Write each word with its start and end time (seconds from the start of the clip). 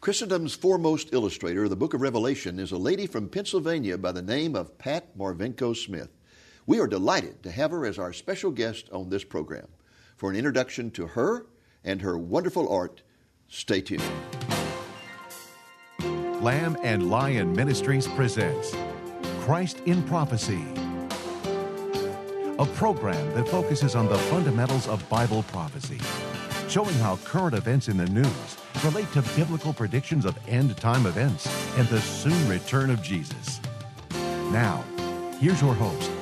Christendom's 0.00 0.54
foremost 0.54 1.12
illustrator 1.12 1.64
of 1.64 1.70
the 1.70 1.76
book 1.76 1.92
of 1.92 2.00
Revelation 2.00 2.58
is 2.58 2.72
a 2.72 2.78
lady 2.78 3.06
from 3.06 3.28
Pennsylvania 3.28 3.98
by 3.98 4.12
the 4.12 4.22
name 4.22 4.56
of 4.56 4.78
Pat 4.78 5.14
Marvenko 5.14 5.76
Smith. 5.76 6.08
We 6.66 6.80
are 6.80 6.86
delighted 6.86 7.42
to 7.42 7.50
have 7.50 7.70
her 7.70 7.84
as 7.84 7.98
our 7.98 8.14
special 8.14 8.50
guest 8.50 8.88
on 8.92 9.10
this 9.10 9.24
program. 9.24 9.68
For 10.16 10.30
an 10.30 10.36
introduction 10.36 10.90
to 10.92 11.06
her 11.08 11.44
and 11.84 12.00
her 12.00 12.16
wonderful 12.16 12.66
art, 12.72 13.02
stay 13.48 13.82
tuned. 13.82 14.02
Lamb 16.40 16.78
and 16.82 17.10
Lion 17.10 17.54
Ministries 17.54 18.08
presents 18.08 18.74
Christ 19.40 19.80
in 19.84 20.02
Prophecy, 20.04 20.64
a 22.58 22.64
program 22.74 23.34
that 23.34 23.46
focuses 23.50 23.94
on 23.94 24.08
the 24.08 24.16
fundamentals 24.16 24.88
of 24.88 25.06
Bible 25.10 25.42
prophecy, 25.42 26.00
showing 26.70 26.94
how 26.96 27.16
current 27.24 27.52
events 27.52 27.88
in 27.88 27.96
the 27.96 28.06
news 28.06 28.56
relate 28.84 29.10
to 29.12 29.22
biblical 29.34 29.72
predictions 29.72 30.24
of 30.24 30.38
end 30.46 30.76
time 30.76 31.04
events 31.04 31.48
and 31.76 31.88
the 31.88 32.00
soon 32.00 32.48
return 32.48 32.90
of 32.90 33.02
Jesus. 33.02 33.60
Now, 34.52 34.84
here's 35.40 35.60
your 35.60 35.74
host, 35.74 36.12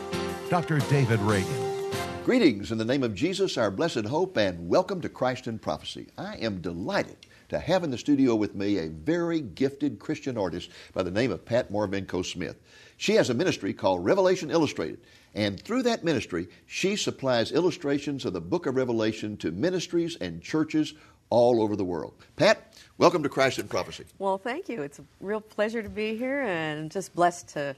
Dr. 0.48 0.78
David 0.88 1.20
Reagan. 1.20 1.92
Greetings 2.24 2.72
in 2.72 2.78
the 2.78 2.84
name 2.86 3.02
of 3.02 3.14
Jesus, 3.14 3.58
our 3.58 3.70
blessed 3.70 4.06
hope, 4.06 4.38
and 4.38 4.70
welcome 4.70 5.02
to 5.02 5.10
Christ 5.10 5.46
in 5.48 5.58
Prophecy. 5.58 6.06
I 6.16 6.36
am 6.36 6.62
delighted 6.62 7.26
to 7.50 7.58
have 7.58 7.84
in 7.84 7.90
the 7.90 7.98
studio 7.98 8.34
with 8.34 8.54
me 8.54 8.78
a 8.78 8.88
very 8.88 9.42
gifted 9.42 9.98
Christian 9.98 10.38
artist 10.38 10.70
by 10.94 11.02
the 11.02 11.10
name 11.10 11.30
of 11.30 11.44
Pat 11.44 11.70
Marvenko 11.70 12.24
Smith. 12.24 12.56
She 12.98 13.14
has 13.14 13.30
a 13.30 13.34
ministry 13.34 13.72
called 13.72 14.04
Revelation 14.04 14.50
Illustrated, 14.50 14.98
and 15.32 15.58
through 15.58 15.84
that 15.84 16.02
ministry, 16.02 16.48
she 16.66 16.96
supplies 16.96 17.52
illustrations 17.52 18.24
of 18.24 18.32
the 18.32 18.40
book 18.40 18.66
of 18.66 18.74
Revelation 18.74 19.36
to 19.38 19.52
ministries 19.52 20.16
and 20.20 20.42
churches 20.42 20.94
all 21.30 21.62
over 21.62 21.76
the 21.76 21.84
world. 21.84 22.14
Pat, 22.34 22.76
welcome 22.98 23.22
to 23.22 23.28
Christ 23.28 23.60
in 23.60 23.68
Prophecy. 23.68 24.04
Well, 24.18 24.36
thank 24.36 24.68
you. 24.68 24.82
It's 24.82 24.98
a 24.98 25.04
real 25.20 25.40
pleasure 25.40 25.80
to 25.80 25.88
be 25.88 26.16
here 26.16 26.40
and 26.40 26.90
just 26.90 27.14
blessed 27.14 27.48
to, 27.50 27.76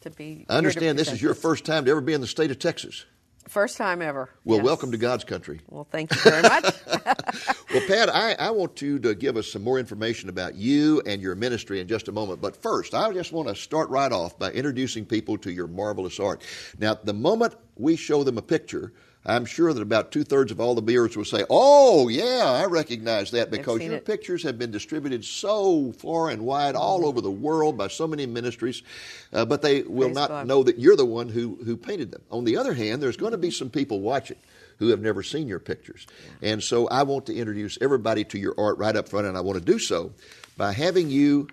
to 0.00 0.10
be 0.10 0.46
I 0.48 0.56
understand 0.56 0.98
this 0.98 1.12
is 1.12 1.20
your 1.20 1.34
first 1.34 1.66
time 1.66 1.84
to 1.84 1.90
ever 1.90 2.00
be 2.00 2.14
in 2.14 2.22
the 2.22 2.26
state 2.26 2.50
of 2.50 2.58
Texas. 2.58 3.04
First 3.48 3.76
time 3.76 4.00
ever. 4.00 4.30
Well, 4.44 4.58
yes. 4.58 4.64
welcome 4.64 4.92
to 4.92 4.98
God's 4.98 5.24
country. 5.24 5.60
Well, 5.68 5.86
thank 5.90 6.14
you 6.14 6.20
very 6.20 6.42
much. 6.42 6.74
well, 6.86 7.82
Pat, 7.86 8.08
I, 8.08 8.34
I 8.38 8.50
want 8.50 8.80
you 8.80 8.98
to 9.00 9.14
give 9.14 9.36
us 9.36 9.50
some 9.50 9.62
more 9.62 9.78
information 9.78 10.28
about 10.28 10.54
you 10.54 11.02
and 11.06 11.20
your 11.20 11.34
ministry 11.34 11.80
in 11.80 11.88
just 11.88 12.08
a 12.08 12.12
moment. 12.12 12.40
But 12.40 12.56
first, 12.60 12.94
I 12.94 13.12
just 13.12 13.32
want 13.32 13.48
to 13.48 13.54
start 13.54 13.90
right 13.90 14.12
off 14.12 14.38
by 14.38 14.52
introducing 14.52 15.04
people 15.04 15.36
to 15.38 15.50
your 15.52 15.66
marvelous 15.66 16.20
art. 16.20 16.42
Now, 16.78 16.94
the 16.94 17.12
moment 17.12 17.56
we 17.76 17.96
show 17.96 18.22
them 18.22 18.38
a 18.38 18.42
picture, 18.42 18.92
I'm 19.24 19.44
sure 19.44 19.72
that 19.72 19.80
about 19.80 20.10
two 20.10 20.24
thirds 20.24 20.50
of 20.50 20.60
all 20.60 20.74
the 20.74 20.82
viewers 20.82 21.16
will 21.16 21.24
say, 21.24 21.44
"Oh, 21.48 22.08
yeah, 22.08 22.42
I 22.44 22.64
recognize 22.66 23.30
that," 23.30 23.50
because 23.52 23.80
your 23.80 23.94
it. 23.94 24.04
pictures 24.04 24.42
have 24.42 24.58
been 24.58 24.72
distributed 24.72 25.24
so 25.24 25.92
far 25.92 26.28
and 26.30 26.42
wide 26.44 26.74
all 26.74 27.06
over 27.06 27.20
the 27.20 27.30
world 27.30 27.76
by 27.78 27.86
so 27.86 28.08
many 28.08 28.26
ministries, 28.26 28.82
uh, 29.32 29.44
but 29.44 29.62
they 29.62 29.82
will 29.82 30.08
Praise 30.08 30.14
not 30.16 30.28
God. 30.28 30.46
know 30.48 30.64
that 30.64 30.78
you're 30.78 30.96
the 30.96 31.06
one 31.06 31.28
who 31.28 31.58
who 31.64 31.76
painted 31.76 32.10
them. 32.10 32.22
On 32.32 32.44
the 32.44 32.56
other 32.56 32.74
hand, 32.74 33.00
there's 33.00 33.16
going 33.16 33.32
to 33.32 33.38
be 33.38 33.52
some 33.52 33.70
people 33.70 34.00
watching 34.00 34.38
who 34.78 34.88
have 34.88 35.00
never 35.00 35.22
seen 35.22 35.46
your 35.46 35.60
pictures, 35.60 36.06
and 36.42 36.60
so 36.60 36.88
I 36.88 37.04
want 37.04 37.26
to 37.26 37.34
introduce 37.34 37.78
everybody 37.80 38.24
to 38.24 38.38
your 38.38 38.54
art 38.58 38.78
right 38.78 38.96
up 38.96 39.08
front, 39.08 39.28
and 39.28 39.36
I 39.36 39.40
want 39.40 39.58
to 39.58 39.64
do 39.64 39.78
so 39.78 40.12
by 40.56 40.72
having 40.72 41.10
you 41.10 41.46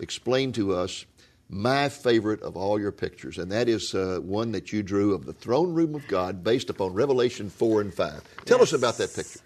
explain 0.00 0.52
to 0.52 0.72
us 0.74 1.04
my 1.50 1.88
favorite 1.88 2.40
of 2.42 2.56
all 2.56 2.80
your 2.80 2.92
pictures, 2.92 3.38
and 3.38 3.50
that 3.50 3.68
is 3.68 3.94
uh, 3.94 4.20
one 4.22 4.52
that 4.52 4.72
you 4.72 4.82
drew 4.82 5.12
of 5.12 5.26
the 5.26 5.32
throne 5.32 5.74
room 5.74 5.94
of 5.94 6.06
God 6.06 6.44
based 6.44 6.70
upon 6.70 6.92
Revelation 6.94 7.50
4 7.50 7.80
and 7.80 7.92
5. 7.92 8.22
Tell 8.44 8.62
us 8.62 8.72
about 8.72 8.96
that 8.98 9.12
picture. 9.12 9.40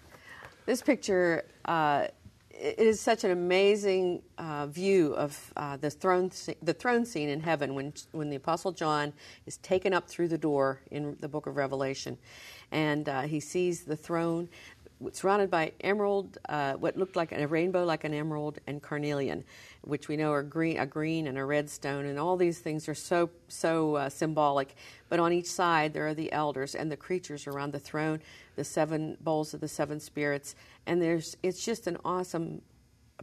This 0.67 0.81
picture 0.81 1.45
uh, 1.65 2.07
it 2.57 2.79
is 2.79 3.01
such 3.01 3.23
an 3.23 3.31
amazing 3.31 4.21
uh, 4.37 4.67
view 4.67 5.13
of 5.15 5.53
uh, 5.57 5.75
the 5.77 5.89
throne 5.89 6.29
sce- 6.29 6.55
the 6.61 6.73
throne 6.73 7.05
scene 7.05 7.27
in 7.27 7.41
heaven 7.41 7.75
when 7.75 7.93
when 8.11 8.29
the 8.29 8.37
apostle 8.37 8.71
John 8.71 9.13
is 9.45 9.57
taken 9.57 9.93
up 9.93 10.07
through 10.07 10.29
the 10.29 10.37
door 10.37 10.81
in 10.89 11.17
the 11.19 11.27
book 11.27 11.47
of 11.47 11.57
Revelation, 11.57 12.17
and 12.71 13.09
uh, 13.09 13.21
he 13.23 13.39
sees 13.39 13.83
the 13.83 13.97
throne 13.97 14.47
surrounded 15.13 15.49
by 15.49 15.71
emerald, 15.81 16.37
uh, 16.49 16.73
what 16.73 16.97
looked 16.97 17.15
like 17.15 17.31
a 17.31 17.47
rainbow, 17.47 17.83
like 17.83 18.03
an 18.03 18.13
emerald 18.13 18.59
and 18.67 18.81
carnelian, 18.81 19.43
which 19.81 20.07
we 20.07 20.17
know 20.17 20.31
are 20.31 20.43
green, 20.43 20.77
a 20.77 20.85
green 20.85 21.27
and 21.27 21.37
a 21.37 21.45
red 21.45 21.69
stone, 21.69 22.05
and 22.05 22.19
all 22.19 22.37
these 22.37 22.59
things 22.59 22.87
are 22.87 22.95
so 22.95 23.29
so 23.47 23.95
uh, 23.95 24.09
symbolic. 24.09 24.75
But 25.09 25.19
on 25.19 25.33
each 25.33 25.47
side 25.47 25.93
there 25.93 26.07
are 26.07 26.13
the 26.13 26.31
elders 26.31 26.75
and 26.75 26.91
the 26.91 26.97
creatures 26.97 27.47
around 27.47 27.73
the 27.73 27.79
throne, 27.79 28.21
the 28.55 28.63
seven 28.63 29.17
bowls 29.21 29.53
of 29.53 29.61
the 29.61 29.67
seven 29.67 29.99
spirits, 29.99 30.55
and 30.85 31.01
there's 31.01 31.37
it's 31.43 31.63
just 31.63 31.87
an 31.87 31.97
awesome 32.03 32.61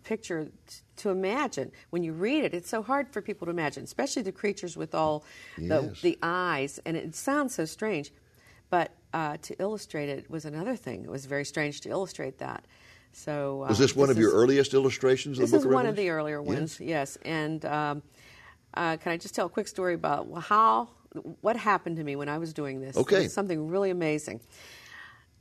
picture 0.05 0.47
t- 0.67 0.77
to 0.97 1.11
imagine 1.11 1.71
when 1.91 2.03
you 2.03 2.13
read 2.13 2.45
it. 2.45 2.55
It's 2.55 2.69
so 2.69 2.83
hard 2.83 3.13
for 3.13 3.21
people 3.23 3.47
to 3.47 3.51
imagine, 3.51 3.85
especially 3.85 4.23
the 4.23 4.33
creatures 4.33 4.77
with 4.77 4.95
all 4.95 5.25
the, 5.69 5.97
the 6.03 6.19
eyes, 6.23 6.81
and 6.85 6.97
it 6.97 7.15
sounds 7.15 7.55
so 7.55 7.65
strange. 7.65 8.13
But 8.71 8.93
uh, 9.13 9.37
to 9.43 9.55
illustrate 9.61 10.09
it 10.09 10.31
was 10.31 10.45
another 10.45 10.77
thing. 10.77 11.05
It 11.05 11.11
was 11.11 11.27
very 11.27 11.45
strange 11.45 11.81
to 11.83 11.91
illustrate 11.91 12.39
that. 12.39 12.65
So 13.13 13.65
uh, 13.65 13.69
Was 13.69 13.79
this 13.79 13.95
one 13.95 14.11
of 14.11 14.19
your 14.19 14.33
earliest 14.33 14.75
illustrations 14.75 15.39
of 15.39 15.43
This 15.43 15.51
the 15.51 15.57
is 15.59 15.63
book 15.65 15.73
of 15.73 15.75
one 15.75 15.87
of 15.87 15.97
the 15.97 16.09
earlier 16.09 16.41
ones, 16.41 16.81
yes. 16.81 17.19
And 17.25 17.65
um, 17.67 18.03
uh, 18.75 18.97
can 18.97 19.13
I 19.13 19.17
just 19.19 19.35
tell 19.35 19.47
a 19.47 19.51
quick 19.51 19.69
story 19.69 19.95
about 19.95 20.27
how 20.43 20.89
what 21.43 21.57
happened 21.57 21.97
to 21.97 22.05
me 22.05 22.17
when 22.17 22.29
I 22.29 22.39
was 22.39 22.55
doing 22.55 22.81
this? 22.81 22.97
Okay. 22.97 23.29
Something 23.29 23.69
really 23.69 23.91
amazing. 23.91 24.41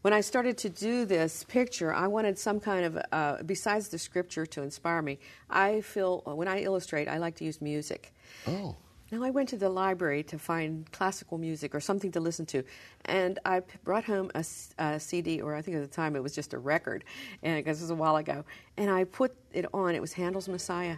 When 0.02 0.14
I 0.14 0.22
started 0.22 0.58
to 0.60 0.70
do 0.70 1.06
this 1.06 1.44
picture, 1.44 1.94
I 1.94 2.08
wanted 2.08 2.38
some 2.38 2.60
kind 2.60 2.86
of, 2.86 3.00
uh, 3.12 3.44
besides 3.44 3.90
the 3.90 4.00
scripture, 4.00 4.48
to 4.48 4.64
inspire 4.64 5.02
me. 5.02 5.20
I 5.50 5.82
feel 5.82 6.24
when 6.26 6.48
I 6.48 6.64
illustrate, 6.64 7.08
I 7.08 7.20
like 7.20 7.36
to 7.36 7.46
use 7.46 7.62
music. 7.62 8.12
Oh. 8.48 8.76
Now, 9.12 9.24
I 9.24 9.30
went 9.30 9.50
to 9.50 9.58
the 9.58 9.70
library 9.70 10.24
to 10.24 10.40
find 10.40 10.90
classical 10.94 11.38
music 11.38 11.76
or 11.76 11.82
something 11.82 12.14
to 12.14 12.22
listen 12.22 12.46
to, 12.46 12.64
and 13.04 13.40
I 13.44 13.62
brought 13.84 14.06
home 14.06 14.32
a 14.36 15.00
CD, 15.00 15.42
or 15.42 15.54
I 15.54 15.62
think 15.62 15.76
at 15.76 15.82
the 15.82 15.94
time 15.94 16.16
it 16.16 16.24
was 16.24 16.34
just 16.34 16.54
a 16.54 16.58
record, 16.58 17.04
and 17.44 17.58
because 17.58 17.82
it 17.82 17.84
was 17.84 17.90
a 17.90 17.96
while 17.96 18.16
ago, 18.16 18.46
and 18.78 18.90
I 18.90 19.04
put 19.04 19.36
it 19.52 19.66
on. 19.74 19.96
It 19.96 20.02
was 20.02 20.14
Handel's 20.14 20.48
Messiah, 20.48 20.96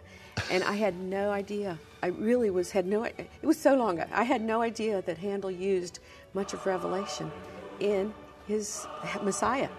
and 0.51 0.63
I 0.63 0.73
had 0.73 0.95
no 0.95 1.31
idea. 1.31 1.79
I 2.03 2.07
really 2.07 2.51
was 2.51 2.69
had 2.69 2.85
no. 2.85 3.03
It 3.05 3.27
was 3.41 3.57
so 3.59 3.73
long. 3.73 3.99
I 3.99 4.23
had 4.23 4.43
no 4.43 4.61
idea 4.61 5.01
that 5.01 5.17
Handel 5.17 5.49
used 5.49 5.97
much 6.35 6.53
of 6.53 6.63
Revelation 6.67 7.31
in 7.79 8.13
his 8.47 8.85
Messiah. 9.23 9.69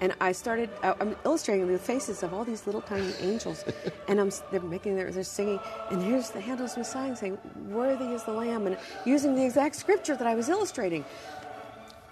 And 0.00 0.14
I 0.20 0.32
started. 0.32 0.68
I'm 0.82 1.16
illustrating 1.24 1.66
the 1.72 1.78
faces 1.78 2.22
of 2.22 2.34
all 2.34 2.44
these 2.44 2.66
little 2.66 2.82
tiny 2.82 3.12
angels, 3.20 3.64
and 4.08 4.20
I'm 4.20 4.30
they're 4.50 4.60
making 4.60 4.94
their 4.96 5.10
they're 5.10 5.24
singing. 5.24 5.58
And 5.90 6.02
here's 6.02 6.30
the 6.30 6.40
Handel's 6.40 6.76
Messiah 6.76 7.16
saying, 7.16 7.38
"Worthy 7.70 8.12
is 8.12 8.22
the 8.24 8.32
Lamb," 8.32 8.66
and 8.66 8.76
using 9.06 9.34
the 9.34 9.44
exact 9.44 9.74
scripture 9.76 10.14
that 10.14 10.26
I 10.26 10.34
was 10.34 10.48
illustrating. 10.50 11.04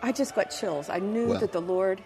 I 0.02 0.12
just 0.12 0.34
got 0.34 0.50
chills. 0.50 0.88
I 0.88 0.98
knew 0.98 1.28
Wow. 1.28 1.38
that 1.40 1.52
the 1.52 1.60
Lord 1.60 2.02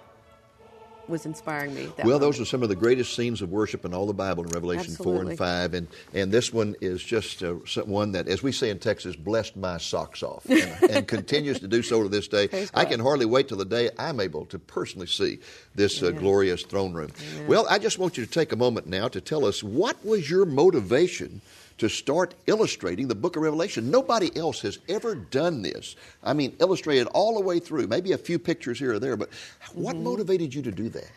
was 1.09 1.27
inspiring 1.27 1.75
me. 1.75 1.87
Well, 1.99 2.07
moment. 2.07 2.21
those 2.21 2.41
are 2.41 2.45
some 2.45 2.63
of 2.63 2.69
the 2.69 2.77
greatest 2.77 3.15
scenes 3.15 3.43
of 3.43 3.51
worship 3.51 3.85
in 3.85 3.95
all 3.95 4.07
the 4.07 4.13
Bible 4.13 4.45
in 4.45 4.51
Revelation 4.51 4.95
4 4.95 5.23
and 5.23 5.39
5. 5.39 5.75
And, 5.75 5.89
and 6.15 6.31
this 6.31 6.53
one 6.53 6.77
is 6.81 7.03
just 7.03 7.43
uh, 7.43 7.55
one 7.85 8.13
that, 8.13 8.29
as 8.29 8.43
we 8.43 8.53
say 8.53 8.71
in 8.71 8.79
Texas, 8.79 9.17
blessed 9.17 9.57
my 9.57 9.79
socks 9.79 10.23
off 10.23 10.45
and, 10.49 10.83
and 10.91 11.09
continues 11.09 11.61
to 11.61 11.69
do 11.69 11.83
so 11.83 12.03
to 12.03 12.09
this 12.09 12.29
day. 12.29 12.49
Praise 12.49 12.71
I 12.75 12.85
God. 12.85 12.91
can 12.91 13.01
hardly 13.01 13.27
wait 13.27 13.49
till 13.49 13.59
the 13.59 13.65
day 13.65 13.91
I'm 13.99 14.21
able 14.21 14.47
to 14.47 14.59
personally 14.59 15.07
see 15.07 15.39
this 15.75 16.03
uh, 16.03 16.11
glorious 16.11 16.63
throne 16.63 16.93
room. 16.93 17.11
Well, 17.47 17.67
I 17.69 17.79
just 17.79 17.99
want 17.99 18.17
you 18.17 18.25
to 18.25 18.31
take 18.31 18.53
a 18.53 18.57
moment 18.57 18.87
now 18.87 19.09
to 19.09 19.21
tell 19.21 19.45
us 19.45 19.63
what 19.63 20.05
was 20.05 20.29
your 20.29 20.45
motivation 20.45 21.41
to 21.79 21.89
start 21.89 22.35
illustrating 22.47 23.09
the 23.09 23.15
book 23.15 23.37
of 23.37 23.43
Revelation. 23.43 23.91
Nobody 23.91 24.37
else 24.37 24.61
has 24.63 24.79
ever 24.89 25.15
done 25.15 25.63
this. 25.63 25.97
I 26.23 26.33
mean, 26.33 26.55
illustrated 26.61 27.07
all 27.09 27.35
the 27.35 27.41
way 27.41 27.59
through, 27.61 27.87
maybe 27.87 28.13
a 28.13 28.19
few 28.19 28.39
pictures 28.39 28.79
here 28.79 28.95
or 28.95 28.99
there, 28.99 29.17
but 29.17 29.31
what 29.75 29.95
Mm-hmm. 29.95 30.05
motivated 30.05 30.55
you 30.55 30.63
to 30.63 30.71
do 30.73 30.89
that? 30.91 31.11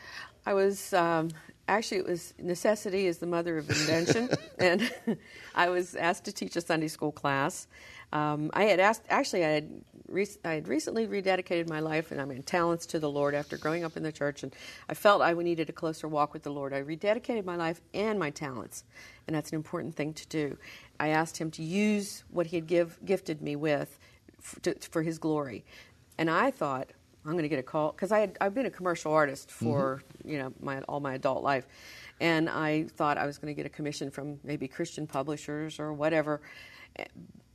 I 0.45 0.53
was 0.53 0.93
um, 0.93 1.29
actually 1.67 1.97
it 1.97 2.07
was 2.07 2.33
necessity 2.39 3.07
is 3.07 3.17
the 3.19 3.27
mother 3.27 3.57
of 3.57 3.69
invention, 3.69 4.29
and 4.59 4.91
I 5.55 5.69
was 5.69 5.95
asked 5.95 6.25
to 6.25 6.31
teach 6.31 6.55
a 6.55 6.61
Sunday 6.61 6.87
school 6.87 7.11
class. 7.11 7.67
Um, 8.13 8.51
I 8.53 8.65
had 8.65 8.79
asked 8.79 9.03
actually 9.09 9.45
I 9.45 9.49
had 9.49 9.69
re- 10.07 10.27
I 10.43 10.53
had 10.53 10.67
recently 10.67 11.07
rededicated 11.07 11.69
my 11.69 11.79
life 11.79 12.11
and 12.11 12.19
I 12.21 12.25
mean 12.25 12.43
talents 12.43 12.85
to 12.87 12.99
the 12.99 13.09
Lord 13.09 13.33
after 13.33 13.57
growing 13.57 13.83
up 13.83 13.95
in 13.97 14.03
the 14.03 14.11
church, 14.11 14.43
and 14.43 14.53
I 14.89 14.93
felt 14.93 15.21
I 15.21 15.33
needed 15.33 15.69
a 15.69 15.73
closer 15.73 16.07
walk 16.07 16.33
with 16.33 16.43
the 16.43 16.51
Lord. 16.51 16.73
I 16.73 16.81
rededicated 16.81 17.45
my 17.45 17.55
life 17.55 17.81
and 17.93 18.19
my 18.19 18.29
talents, 18.29 18.83
and 19.27 19.35
that's 19.35 19.51
an 19.51 19.55
important 19.55 19.95
thing 19.95 20.13
to 20.13 20.27
do. 20.27 20.57
I 20.99 21.09
asked 21.09 21.37
Him 21.37 21.51
to 21.51 21.63
use 21.63 22.23
what 22.29 22.47
He 22.47 22.57
had 22.57 22.67
give, 22.67 22.99
gifted 23.05 23.41
me 23.41 23.55
with 23.55 23.97
f- 24.39 24.61
to, 24.63 24.75
for 24.75 25.01
His 25.03 25.17
glory, 25.17 25.63
and 26.17 26.29
I 26.29 26.51
thought 26.51 26.89
I'm 27.25 27.33
going 27.33 27.43
to 27.43 27.49
get 27.49 27.59
a 27.59 27.63
call 27.63 27.91
because 27.91 28.11
I 28.11 28.19
had 28.19 28.37
I've 28.41 28.53
been 28.53 28.65
a 28.65 28.71
commercial 28.71 29.13
artist 29.13 29.49
for 29.51 30.03
you 30.25 30.37
know 30.37 30.53
my 30.59 30.81
all 30.81 30.99
my 30.99 31.13
adult 31.13 31.43
life, 31.43 31.65
and 32.19 32.49
I 32.49 32.83
thought 32.83 33.17
I 33.17 33.25
was 33.25 33.37
going 33.37 33.53
to 33.53 33.55
get 33.55 33.65
a 33.65 33.69
commission 33.69 34.11
from 34.11 34.39
maybe 34.43 34.67
Christian 34.67 35.07
publishers 35.07 35.79
or 35.79 35.93
whatever. 35.93 36.41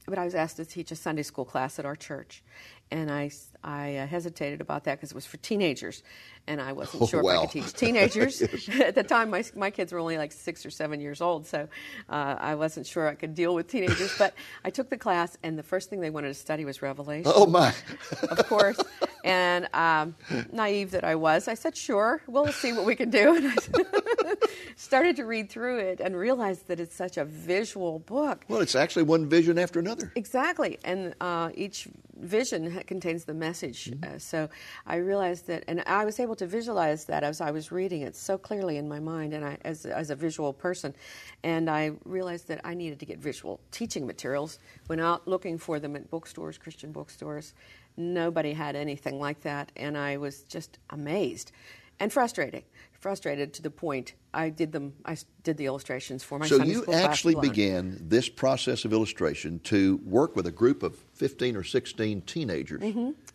But 0.07 0.19
I 0.19 0.25
was 0.25 0.35
asked 0.35 0.57
to 0.57 0.65
teach 0.65 0.91
a 0.93 0.97
Sunday 0.97 1.23
school 1.23 1.45
class 1.45 1.79
at 1.79 1.85
our 1.85 1.97
church, 1.97 2.43
and 2.91 3.11
I, 3.11 3.31
I 3.67 3.97
uh, 3.97 4.07
hesitated 4.07 4.61
about 4.61 4.85
that 4.85 4.95
because 4.95 5.11
it 5.11 5.17
was 5.17 5.27
for 5.27 5.39
teenagers, 5.39 6.05
and 6.47 6.61
I 6.61 6.73
wasn't 6.73 7.09
sure 7.09 7.21
wow. 7.21 7.31
if 7.31 7.37
I 7.37 7.41
could 7.43 7.51
teach 7.51 7.73
teenagers. 7.75 8.41
At 8.81 8.95
the 8.95 9.03
time, 9.03 9.29
my, 9.31 9.45
my 9.57 9.71
kids 9.71 9.93
were 9.93 9.99
only 9.99 10.17
like 10.17 10.31
six 10.31 10.65
or 10.65 10.71
seven 10.71 11.01
years 11.01 11.21
old, 11.21 11.47
so 11.47 11.69
uh, 12.09 12.37
I 12.39 12.55
wasn't 12.55 12.87
sure 12.87 13.09
I 13.09 13.17
could 13.17 13.35
deal 13.35 13.57
with 13.57 13.67
teenagers. 13.67 14.17
But 14.17 14.35
I 14.65 14.71
took 14.71 14.89
the 14.89 14.97
class, 14.97 15.37
and 15.43 15.59
the 15.59 15.65
first 15.65 15.91
thing 15.91 16.01
they 16.01 16.11
wanted 16.11 16.29
to 16.29 16.35
study 16.35 16.65
was 16.65 16.81
Revelation. 16.81 17.33
Oh, 17.35 17.47
my. 17.47 17.75
of 18.31 18.47
course. 18.47 18.79
And 19.25 19.69
um, 19.75 20.15
naive 20.53 20.93
that 20.93 21.03
I 21.03 21.17
was, 21.17 21.49
I 21.49 21.55
said, 21.55 21.77
sure, 21.77 22.23
we'll 22.29 22.53
see 22.53 22.73
what 22.73 22.85
we 22.85 22.95
can 22.95 23.11
do. 23.11 23.35
And 23.35 23.49
I 23.49 24.35
started 24.77 25.17
to 25.17 25.25
read 25.25 25.51
through 25.51 25.79
it 25.79 25.99
and 25.99 26.17
realized 26.17 26.69
that 26.69 26.79
it's 26.79 26.95
such 26.95 27.17
a 27.17 27.25
visual 27.25 27.99
book. 27.99 28.45
Well, 28.47 28.61
it's 28.61 28.77
actually 28.77 29.03
one 29.03 29.29
vision 29.29 29.59
after 29.59 29.81
another. 29.81 30.13
Exactly, 30.15 30.79
and 30.85 31.17
uh, 31.21 31.51
each 31.57 31.89
vision 32.17 32.81
contains 32.87 33.25
the 33.25 33.35
message. 33.35 33.56
Uh, 34.03 34.19
so 34.19 34.49
I 34.87 34.97
realized 34.97 35.47
that, 35.47 35.65
and 35.69 35.83
I 35.87 36.05
was 36.05 36.21
able 36.21 36.37
to 36.37 36.47
visualize 36.47 37.05
that 37.07 37.23
as 37.23 37.41
I 37.41 37.51
was 37.51 37.73
reading 37.73 38.03
it 38.03 38.17
so 38.17 38.39
clearly 38.39 38.77
in 38.77 38.89
my 38.89 39.01
mind, 39.01 39.35
and 39.35 39.45
I, 39.45 39.59
as 39.65 39.87
as 39.87 40.11
a 40.11 40.17
visual 40.17 40.53
person, 40.53 40.95
and 41.43 41.69
I 41.71 41.93
realized 42.05 42.49
that 42.49 42.61
I 42.65 42.75
needed 42.75 42.99
to 43.01 43.07
get 43.07 43.19
visual 43.19 43.61
teaching 43.71 44.07
materials. 44.07 44.59
Went 44.89 45.01
out 45.01 45.27
looking 45.27 45.59
for 45.59 45.79
them 45.81 45.97
at 45.97 46.11
bookstores, 46.11 46.59
Christian 46.59 46.93
bookstores. 46.93 47.55
Nobody 47.97 48.53
had 48.53 48.77
anything 48.77 49.19
like 49.19 49.41
that, 49.43 49.73
and 49.77 49.97
I 49.97 50.19
was 50.19 50.43
just 50.43 50.79
amazed 50.91 51.53
and 52.01 52.13
frustrated. 52.13 52.65
Frustrated 53.01 53.53
to 53.55 53.63
the 53.63 53.71
point 53.71 54.15
I 54.35 54.49
did 54.49 54.73
them. 54.73 54.95
I 55.05 55.17
did 55.45 55.57
the 55.59 55.67
illustrations 55.67 56.25
for 56.25 56.39
my 56.39 56.47
So 56.47 56.63
you 56.63 56.85
actually 56.93 57.37
began 57.37 57.99
this 58.01 58.29
process 58.29 58.85
of 58.85 58.93
illustration 58.93 59.61
to 59.65 60.01
work 60.05 60.35
with 60.35 60.47
a 60.47 60.51
group 60.51 60.83
of 60.83 60.97
15 61.15 61.57
or 61.57 61.63
16 61.63 62.23
teenagers. 62.23 62.83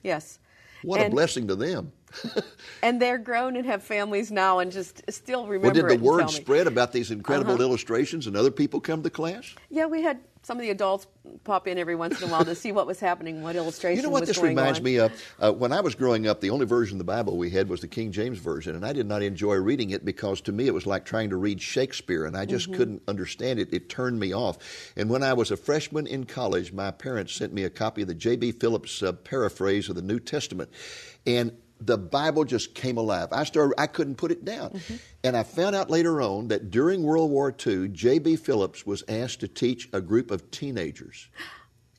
Yes. 0.04 0.40
What 0.84 1.02
a 1.02 1.10
blessing 1.10 1.48
to 1.48 1.56
them. 1.56 1.92
And 2.84 3.00
they're 3.02 3.20
grown 3.20 3.56
and 3.56 3.66
have 3.68 3.84
families 3.84 4.32
now 4.32 4.58
and 4.60 4.72
just 4.72 5.04
still 5.12 5.46
remember 5.46 5.80
Well, 5.82 5.90
did 5.90 6.00
the 6.00 6.04
word 6.04 6.30
spread 6.32 6.66
about 6.68 6.92
these 6.92 7.12
incredible 7.12 7.54
Uh-huh. 7.54 7.64
illustrations 7.64 8.26
and 8.28 8.36
other 8.36 8.50
people 8.52 8.80
come 8.82 9.04
to 9.04 9.10
class? 9.12 9.54
Yeah, 9.70 9.86
we 9.86 10.02
had 10.02 10.20
some 10.44 10.58
of 10.58 10.64
the 10.64 10.72
adults 10.72 11.06
pop 11.44 11.68
in 11.68 11.78
every 11.78 11.96
once 11.96 12.18
in 12.20 12.28
a 12.28 12.32
while 12.32 12.44
to 12.44 12.56
see 12.56 12.72
what 12.72 12.88
was 12.88 13.00
happening, 13.00 13.44
what 13.44 13.56
illustration 13.56 13.98
You 13.98 14.02
know 14.02 14.10
what 14.10 14.22
was 14.22 14.30
this 14.30 14.40
reminds 14.40 14.80
on. 14.80 14.84
me 14.84 14.96
of? 14.98 15.12
Uh, 15.40 15.52
when 15.52 15.72
I 15.72 15.82
was 15.82 15.94
growing 15.94 16.26
up, 16.28 16.42
the 16.42 16.50
only 16.50 16.66
version 16.66 16.96
of 16.96 16.98
the 16.98 17.04
Bible 17.04 17.38
we 17.38 17.52
had 17.52 17.70
was 17.70 17.82
the 17.82 17.88
King 17.88 18.12
James 18.12 18.40
Version, 18.40 18.76
and 18.76 18.84
I 18.84 18.92
did 18.94 19.06
not 19.08 19.22
enjoy 19.22 19.58
reading 19.58 19.92
it 19.92 20.04
because 20.04 20.42
to 20.42 20.52
me 20.52 20.66
it 20.66 20.74
was 20.74 20.88
like 20.88 21.06
trying 21.06 21.30
to 21.30 21.38
read 21.38 21.62
Shakespeare, 21.62 22.26
and 22.26 22.36
I 22.36 22.46
just 22.46 22.66
Mm-hmm. 22.70 22.78
couldn't 22.78 23.04
understand 23.08 23.60
it. 23.60 23.72
It 23.72 23.88
turned 23.90 24.20
me 24.20 24.34
off. 24.34 24.58
And 24.98 25.08
when 25.12 25.22
I 25.22 25.34
was 25.34 25.52
a 25.52 25.58
freshman 25.58 26.08
in 26.08 26.24
college, 26.26 26.74
my 26.74 26.90
parents 26.90 27.34
sent 27.34 27.54
me 27.54 27.64
a 27.64 27.70
copy 27.70 28.02
of 28.02 28.08
the 28.08 28.16
J.B. 28.16 28.54
Phillips 28.54 29.04
uh, 29.04 29.12
paraphrase 29.14 29.90
of 29.90 29.96
the 29.96 30.02
New 30.02 30.20
Testament, 30.20 30.72
and 31.28 31.52
the 31.86 31.98
Bible 31.98 32.44
just 32.46 32.76
came 32.76 32.98
alive. 32.98 33.30
I 33.32 33.44
started. 33.44 33.74
I 33.78 33.88
couldn't 33.88 34.16
put 34.16 34.32
it 34.32 34.46
down, 34.46 34.70
Mm-hmm. 34.72 34.96
and 35.24 35.36
I 35.36 35.44
found 35.44 35.76
out 35.76 35.90
later 35.90 36.22
on 36.22 36.48
that 36.50 36.70
during 36.72 37.04
World 37.04 37.32
War 37.32 37.54
II, 37.66 37.90
J.B. 37.90 38.36
Phillips 38.38 38.86
was 38.86 39.04
asked 39.08 39.40
to 39.42 39.48
teach 39.48 39.90
a 39.92 40.02
group 40.02 40.32
of 40.32 40.50
teenagers. 40.52 41.28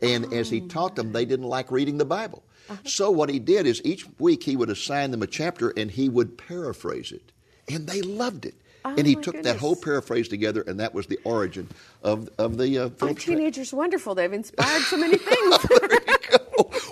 And 0.01 0.33
as 0.33 0.51
he 0.51 0.61
taught 0.61 0.97
them, 0.97 1.13
they 1.13 1.25
didn't 1.25 1.47
like 1.47 1.71
reading 1.71 1.99
the 1.99 2.05
Bible. 2.05 2.43
So 2.85 3.11
what 3.11 3.29
he 3.29 3.39
did 3.39 3.67
is 3.67 3.81
each 3.85 4.07
week 4.19 4.43
he 4.43 4.57
would 4.57 4.71
assign 4.71 5.11
them 5.11 5.23
a 5.23 5.27
chapter 5.27 5.73
and 5.77 5.91
he 5.91 6.09
would 6.09 6.39
paraphrase 6.39 7.13
it. 7.13 7.31
And 7.69 7.87
they 7.87 8.03
loved 8.03 8.45
it. 8.47 8.55
Oh, 8.85 8.95
and 8.97 9.07
he 9.07 9.15
took 9.15 9.43
that 9.43 9.57
whole 9.57 9.77
paraphrase 9.77 10.29
together, 10.29 10.63
and 10.67 10.81
that 10.81 10.93
was 10.93 11.07
the 11.07 11.19
origin 11.25 11.69
of, 12.03 12.29
of 12.39 12.59
the 12.59 12.79
uh, 12.79 12.89
tra- 12.91 13.15
teenagers 13.15 13.73
wonderful. 13.73 14.15
They've 14.15 14.33
inspired 14.33 14.83
so 14.83 14.97
many 14.97 15.19
things. 15.19 15.59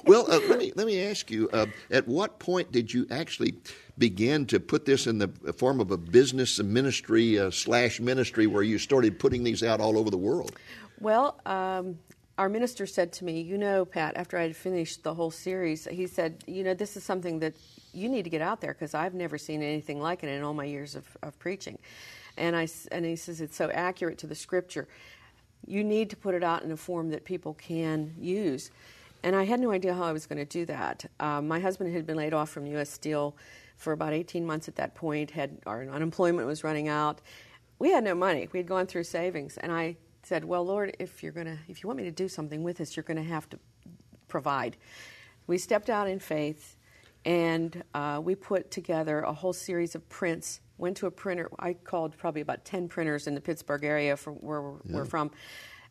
well, 0.04 0.30
uh, 0.30 0.40
let 0.48 0.58
me 0.58 0.72
let 0.76 0.86
me 0.86 1.02
ask 1.02 1.30
you: 1.30 1.48
uh, 1.52 1.66
At 1.90 2.06
what 2.06 2.38
point 2.38 2.70
did 2.70 2.92
you 2.94 3.06
actually 3.10 3.54
begin 3.98 4.46
to 4.46 4.60
put 4.60 4.84
this 4.84 5.06
in 5.06 5.18
the 5.18 5.28
form 5.58 5.80
of 5.80 5.90
a 5.90 5.96
business 5.96 6.62
ministry 6.62 7.38
uh, 7.38 7.50
slash 7.50 7.98
ministry, 7.98 8.46
where 8.46 8.62
you 8.62 8.78
started 8.78 9.18
putting 9.18 9.42
these 9.42 9.62
out 9.62 9.80
all 9.80 9.98
over 9.98 10.10
the 10.10 10.18
world? 10.18 10.52
well, 11.00 11.40
um, 11.46 11.98
our 12.40 12.48
minister 12.48 12.86
said 12.86 13.12
to 13.12 13.26
me, 13.26 13.42
You 13.42 13.58
know, 13.58 13.84
Pat, 13.84 14.16
after 14.16 14.38
I 14.38 14.42
had 14.44 14.56
finished 14.56 15.02
the 15.02 15.12
whole 15.12 15.30
series, 15.30 15.86
he 15.86 16.06
said, 16.06 16.42
You 16.46 16.64
know, 16.64 16.72
this 16.72 16.96
is 16.96 17.04
something 17.04 17.38
that 17.40 17.52
you 17.92 18.08
need 18.08 18.22
to 18.22 18.30
get 18.30 18.40
out 18.40 18.62
there 18.62 18.72
because 18.72 18.94
I've 18.94 19.12
never 19.12 19.36
seen 19.36 19.62
anything 19.62 20.00
like 20.00 20.24
it 20.24 20.28
in 20.28 20.42
all 20.42 20.54
my 20.54 20.64
years 20.64 20.94
of, 20.94 21.04
of 21.22 21.38
preaching. 21.38 21.78
And, 22.38 22.56
I, 22.56 22.66
and 22.92 23.04
he 23.04 23.16
says, 23.16 23.42
It's 23.42 23.56
so 23.56 23.70
accurate 23.70 24.16
to 24.18 24.26
the 24.26 24.34
scripture. 24.34 24.88
You 25.66 25.84
need 25.84 26.08
to 26.10 26.16
put 26.16 26.34
it 26.34 26.42
out 26.42 26.62
in 26.62 26.72
a 26.72 26.78
form 26.78 27.10
that 27.10 27.26
people 27.26 27.52
can 27.52 28.14
use. 28.18 28.70
And 29.22 29.36
I 29.36 29.44
had 29.44 29.60
no 29.60 29.70
idea 29.70 29.92
how 29.92 30.04
I 30.04 30.12
was 30.12 30.24
going 30.24 30.38
to 30.38 30.46
do 30.46 30.64
that. 30.64 31.04
Um, 31.20 31.46
my 31.46 31.60
husband 31.60 31.94
had 31.94 32.06
been 32.06 32.16
laid 32.16 32.32
off 32.32 32.48
from 32.48 32.64
U.S. 32.68 32.88
Steel 32.88 33.36
for 33.76 33.92
about 33.92 34.14
18 34.14 34.46
months 34.46 34.66
at 34.66 34.76
that 34.76 34.94
point. 34.94 35.30
Had 35.30 35.58
our 35.66 35.82
unemployment 35.82 36.46
was 36.46 36.64
running 36.64 36.88
out. 36.88 37.20
We 37.78 37.90
had 37.90 38.02
no 38.02 38.14
money. 38.14 38.48
We 38.50 38.60
had 38.60 38.66
gone 38.66 38.86
through 38.86 39.04
savings, 39.04 39.58
and 39.58 39.70
I 39.70 39.96
said, 40.30 40.44
"Well, 40.44 40.64
Lord, 40.64 40.96
if 41.00 41.24
you're 41.24 41.32
going 41.32 41.48
to, 41.48 41.58
if 41.66 41.82
you 41.82 41.88
want 41.88 41.96
me 41.98 42.04
to 42.04 42.12
do 42.12 42.28
something 42.28 42.62
with 42.62 42.76
this, 42.76 42.96
you're 42.96 43.02
going 43.02 43.16
to 43.16 43.30
have 43.36 43.48
to 43.50 43.58
provide." 44.28 44.76
We 45.48 45.58
stepped 45.58 45.90
out 45.90 46.06
in 46.08 46.20
faith, 46.20 46.76
and 47.24 47.82
uh, 47.94 48.20
we 48.22 48.36
put 48.36 48.70
together 48.70 49.22
a 49.22 49.32
whole 49.32 49.52
series 49.52 49.96
of 49.96 50.08
prints. 50.08 50.60
Went 50.78 50.96
to 50.98 51.06
a 51.06 51.10
printer. 51.10 51.50
I 51.58 51.72
called 51.72 52.16
probably 52.16 52.42
about 52.42 52.64
10 52.64 52.88
printers 52.88 53.26
in 53.26 53.34
the 53.34 53.40
Pittsburgh 53.40 53.84
area 53.84 54.16
from 54.16 54.34
where 54.36 54.62
we're, 54.62 54.78
we're 54.88 55.04
from, 55.04 55.32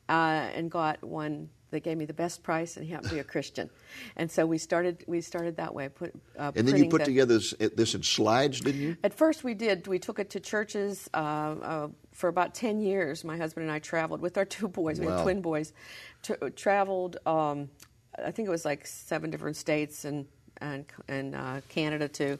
uh, 0.07 0.11
and 0.55 0.71
got 0.71 1.03
one 1.03 1.49
that 1.71 1.81
gave 1.81 1.97
me 1.97 2.05
the 2.05 2.13
best 2.13 2.41
price, 2.41 2.77
and 2.77 2.85
he 2.85 2.91
happened 2.93 3.09
to 3.09 3.15
be 3.15 3.19
a 3.19 3.31
Christian. 3.35 3.69
And 4.15 4.31
so 4.31 4.45
we 4.45 4.57
started. 4.57 5.03
We 5.05 5.19
started 5.21 5.57
that 5.57 5.73
way. 5.73 5.89
Put 5.89 6.13
uh, 6.37 6.53
And 6.55 6.65
then 6.65 6.77
you 6.77 6.89
put 6.89 6.99
the- 7.01 7.11
together 7.11 7.35
this, 7.35 7.53
this 7.75 7.93
in 7.93 8.03
slides, 8.03 8.61
didn't 8.61 8.81
you? 8.81 8.95
at 9.03 9.13
first, 9.13 9.43
we 9.43 9.53
did. 9.53 9.87
We 9.87 9.99
took 9.99 10.17
it 10.19 10.29
to 10.31 10.39
churches 10.39 11.09
uh, 11.13 11.17
uh, 11.17 11.87
for 12.19 12.27
about 12.27 12.53
10 12.53 12.81
years. 12.81 13.23
My 13.23 13.37
husband 13.37 13.63
and 13.63 13.71
I 13.71 13.79
traveled 13.79 14.19
with 14.19 14.37
our 14.37 14.43
two 14.43 14.67
boys. 14.67 14.99
We 14.99 15.07
Wow. 15.07 15.15
had 15.17 15.23
twin 15.23 15.41
boys. 15.41 15.71
Tra- 16.21 16.51
traveled, 16.51 17.15
um, 17.25 17.69
I 18.17 18.31
think 18.31 18.45
it 18.49 18.51
was 18.51 18.65
like 18.65 18.85
seven 18.85 19.29
different 19.29 19.55
states 19.55 20.03
and, 20.03 20.25
and, 20.59 20.85
and 21.07 21.33
uh, 21.33 21.61
Canada 21.69 22.09
too. 22.09 22.37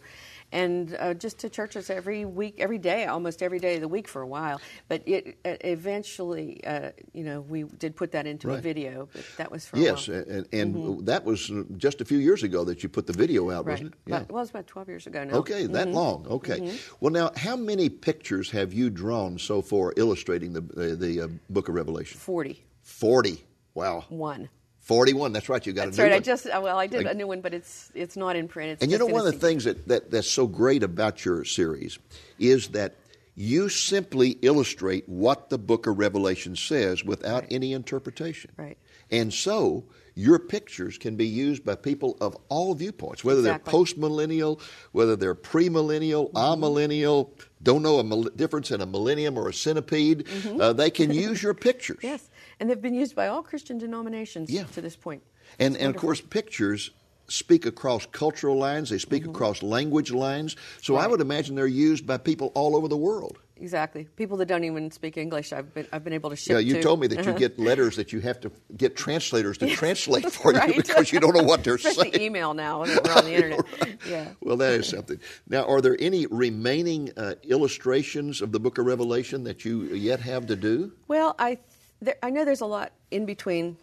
And 0.51 0.95
uh, 0.99 1.13
just 1.13 1.37
to 1.39 1.49
churches 1.49 1.89
every 1.89 2.25
week, 2.25 2.55
every 2.59 2.79
day, 2.79 3.05
almost 3.05 3.43
every 3.43 3.59
day 3.59 3.75
of 3.75 3.81
the 3.81 3.87
week 3.87 4.07
for 4.07 4.21
a 4.21 4.27
while. 4.27 4.59
But 4.87 5.03
it, 5.07 5.37
uh, 5.45 5.55
eventually, 5.61 6.63
uh, 6.65 6.91
you 7.13 7.23
know, 7.23 7.41
we 7.41 7.63
did 7.63 7.95
put 7.95 8.11
that 8.13 8.25
into 8.25 8.51
a 8.51 8.57
video, 8.59 9.07
but 9.13 9.23
that 9.37 9.51
was 9.51 9.65
for 9.65 9.77
a 9.77 9.79
Yes, 9.79 10.07
while. 10.07 10.23
and, 10.27 10.47
and 10.53 11.05
that 11.05 11.23
was 11.23 11.51
just 11.77 12.01
a 12.01 12.05
few 12.05 12.17
years 12.17 12.41
ago 12.43 12.63
that 12.63 12.81
you 12.83 12.89
put 12.89 13.05
the 13.05 13.13
video 13.13 13.51
out, 13.51 13.65
Right. 13.65 13.73
wasn't 13.73 13.93
it? 13.93 13.99
About- 14.07 14.31
well, 14.31 14.39
it 14.39 14.41
was 14.41 14.49
about 14.49 14.67
12 14.67 14.87
years 14.87 15.07
ago 15.07 15.23
now. 15.23 15.33
Okay, 15.35 15.65
that 15.67 15.89
long. 15.89 16.25
Okay. 16.27 16.77
Well, 16.99 17.11
now, 17.11 17.31
how 17.35 17.55
many 17.55 17.89
pictures 17.89 18.49
have 18.51 18.73
you 18.73 18.89
drawn 18.89 19.37
so 19.37 19.61
far 19.61 19.93
illustrating 19.97 20.53
the 20.53 20.61
the, 20.61 20.95
the 20.95 21.21
uh, 21.21 21.27
Book 21.49 21.69
of 21.69 21.75
Revelation? 21.75 22.17
40. 22.19 22.63
Forty. 22.81 23.43
Wow. 23.75 24.05
One. 24.09 24.49
Forty-one. 24.89 25.33
That's 25.33 25.47
right. 25.49 25.63
You 25.63 25.71
got 25.71 25.85
That's 25.85 25.99
a 25.99 26.01
new 26.01 26.07
right. 26.09 26.15
I 26.15 26.19
just 26.19 26.47
uh, 26.47 26.59
well, 26.63 26.79
I 26.79 26.87
did 26.87 27.05
a 27.05 27.13
new 27.13 27.27
one, 27.27 27.41
but 27.41 27.53
it's 27.53 27.91
it's 27.93 28.17
not 28.17 28.35
in 28.35 28.47
print. 28.47 28.71
It's 28.71 28.81
and 28.81 28.91
you 28.91 28.97
know, 28.97 29.05
one 29.05 29.27
of 29.27 29.31
the 29.31 29.39
things 29.39 29.65
that, 29.65 29.87
that 29.87 30.09
that's 30.09 30.27
so 30.27 30.47
great 30.47 30.81
about 30.81 31.23
your 31.23 31.45
series 31.45 31.99
is 32.39 32.69
that 32.69 32.95
you 33.35 33.69
simply 33.69 34.31
illustrate 34.41 35.07
what 35.07 35.51
the 35.51 35.59
Book 35.59 35.85
of 35.85 35.99
Revelation 35.99 36.55
says 36.55 37.05
without 37.05 37.45
any 37.51 37.71
interpretation. 37.73 38.49
Right. 38.57 38.79
And 39.11 39.31
so 39.31 39.85
your 40.15 40.39
pictures 40.39 40.97
can 40.97 41.15
be 41.15 41.27
used 41.27 41.63
by 41.63 41.75
people 41.75 42.17
of 42.19 42.35
all 42.49 42.73
viewpoints, 42.73 43.23
whether 43.23 43.39
Exactly. 43.39 43.71
they're 43.71 43.71
post-millennial, 43.71 44.59
whether 44.91 45.15
they're 45.15 45.35
premillennial, 45.35 46.31
amillennial, 46.33 47.29
don't 47.63 47.81
know 47.81 47.99
a 47.99 48.03
mil- 48.03 48.23
difference 48.23 48.71
in 48.71 48.81
a 48.81 48.85
millennium 48.85 49.37
or 49.37 49.47
a 49.47 49.53
centipede. 49.53 50.27
Uh, 50.59 50.73
they 50.73 50.89
can 50.89 51.13
use 51.13 51.41
your 51.41 51.53
pictures. 51.53 51.97
Mm-hmm. 51.97 52.07
Yes, 52.07 52.29
and 52.59 52.69
they've 52.69 52.81
been 52.81 52.93
used 52.93 53.15
by 53.15 53.27
all 53.27 53.41
Christian 53.43 53.77
denominations 53.77 54.49
Yeah. 54.49 54.63
to 54.73 54.81
this 54.81 54.95
point. 54.95 55.23
And, 55.59 55.75
and 55.77 55.93
of 55.95 55.99
course, 56.01 56.21
pictures 56.21 56.91
speak 57.27 57.65
across 57.67 58.07
cultural 58.07 58.57
lines, 58.57 58.89
they 58.89 58.97
speak 58.97 59.25
across 59.25 59.61
language 59.61 60.11
lines. 60.11 60.55
So 60.81 60.95
I 60.95 61.01
Mm-hmm. 61.03 61.11
Would 61.11 61.21
imagine 61.21 61.55
they're 61.55 61.67
used 61.67 62.07
by 62.07 62.17
people 62.17 62.51
all 62.55 62.75
over 62.75 62.87
the 62.87 62.97
world. 62.97 63.37
exactly 63.61 64.07
people 64.15 64.37
that 64.37 64.47
don't 64.47 64.63
even 64.63 64.89
speak 64.89 65.15
English, 65.17 65.51
I've 65.53 65.71
been 65.73 65.85
I've 65.93 66.03
been 66.03 66.13
able 66.13 66.29
to 66.31 66.35
ship. 66.35 66.53
Yeah, 66.53 66.59
you 66.59 66.75
to. 66.75 66.81
told 66.81 66.99
me 67.01 67.07
that 67.07 67.25
you 67.25 67.33
get 67.33 67.59
letters 67.59 67.97
that 67.97 68.11
you 68.13 68.19
have 68.21 68.39
to 68.41 68.51
get 68.77 68.95
translators 68.95 69.57
to 69.59 69.67
translate 69.81 70.31
for 70.37 70.51
Right. 70.53 70.69
you 70.75 70.81
because 70.81 71.11
you 71.13 71.19
don't 71.19 71.35
know 71.35 71.43
what 71.43 71.63
they're 71.63 71.75
especially 71.83 72.11
saying. 72.13 72.23
email 72.23 72.53
now 72.55 72.83
that 72.85 73.03
we're 73.03 73.13
on 73.13 73.25
the 73.25 73.35
internet. 73.35 73.65
Yeah. 74.09 74.27
Well, 74.41 74.57
that 74.57 74.73
is 74.79 74.87
something. 74.87 75.19
Now, 75.47 75.65
are 75.67 75.81
there 75.81 75.97
any 75.99 76.25
remaining 76.25 77.11
uh, 77.17 77.35
illustrations 77.43 78.41
of 78.41 78.51
the 78.51 78.59
book 78.59 78.77
of 78.79 78.85
Revelation 78.87 79.43
that 79.43 79.65
you 79.65 79.83
yet 79.93 80.19
have 80.21 80.47
to 80.47 80.55
do? 80.55 80.91
Well, 81.07 81.35
I 81.37 81.59
there, 82.01 82.15
I 82.23 82.29
know 82.29 82.45
there's 82.45 82.61
a 82.61 82.65
lot 82.65 82.91
in 83.11 83.25
between 83.25 83.77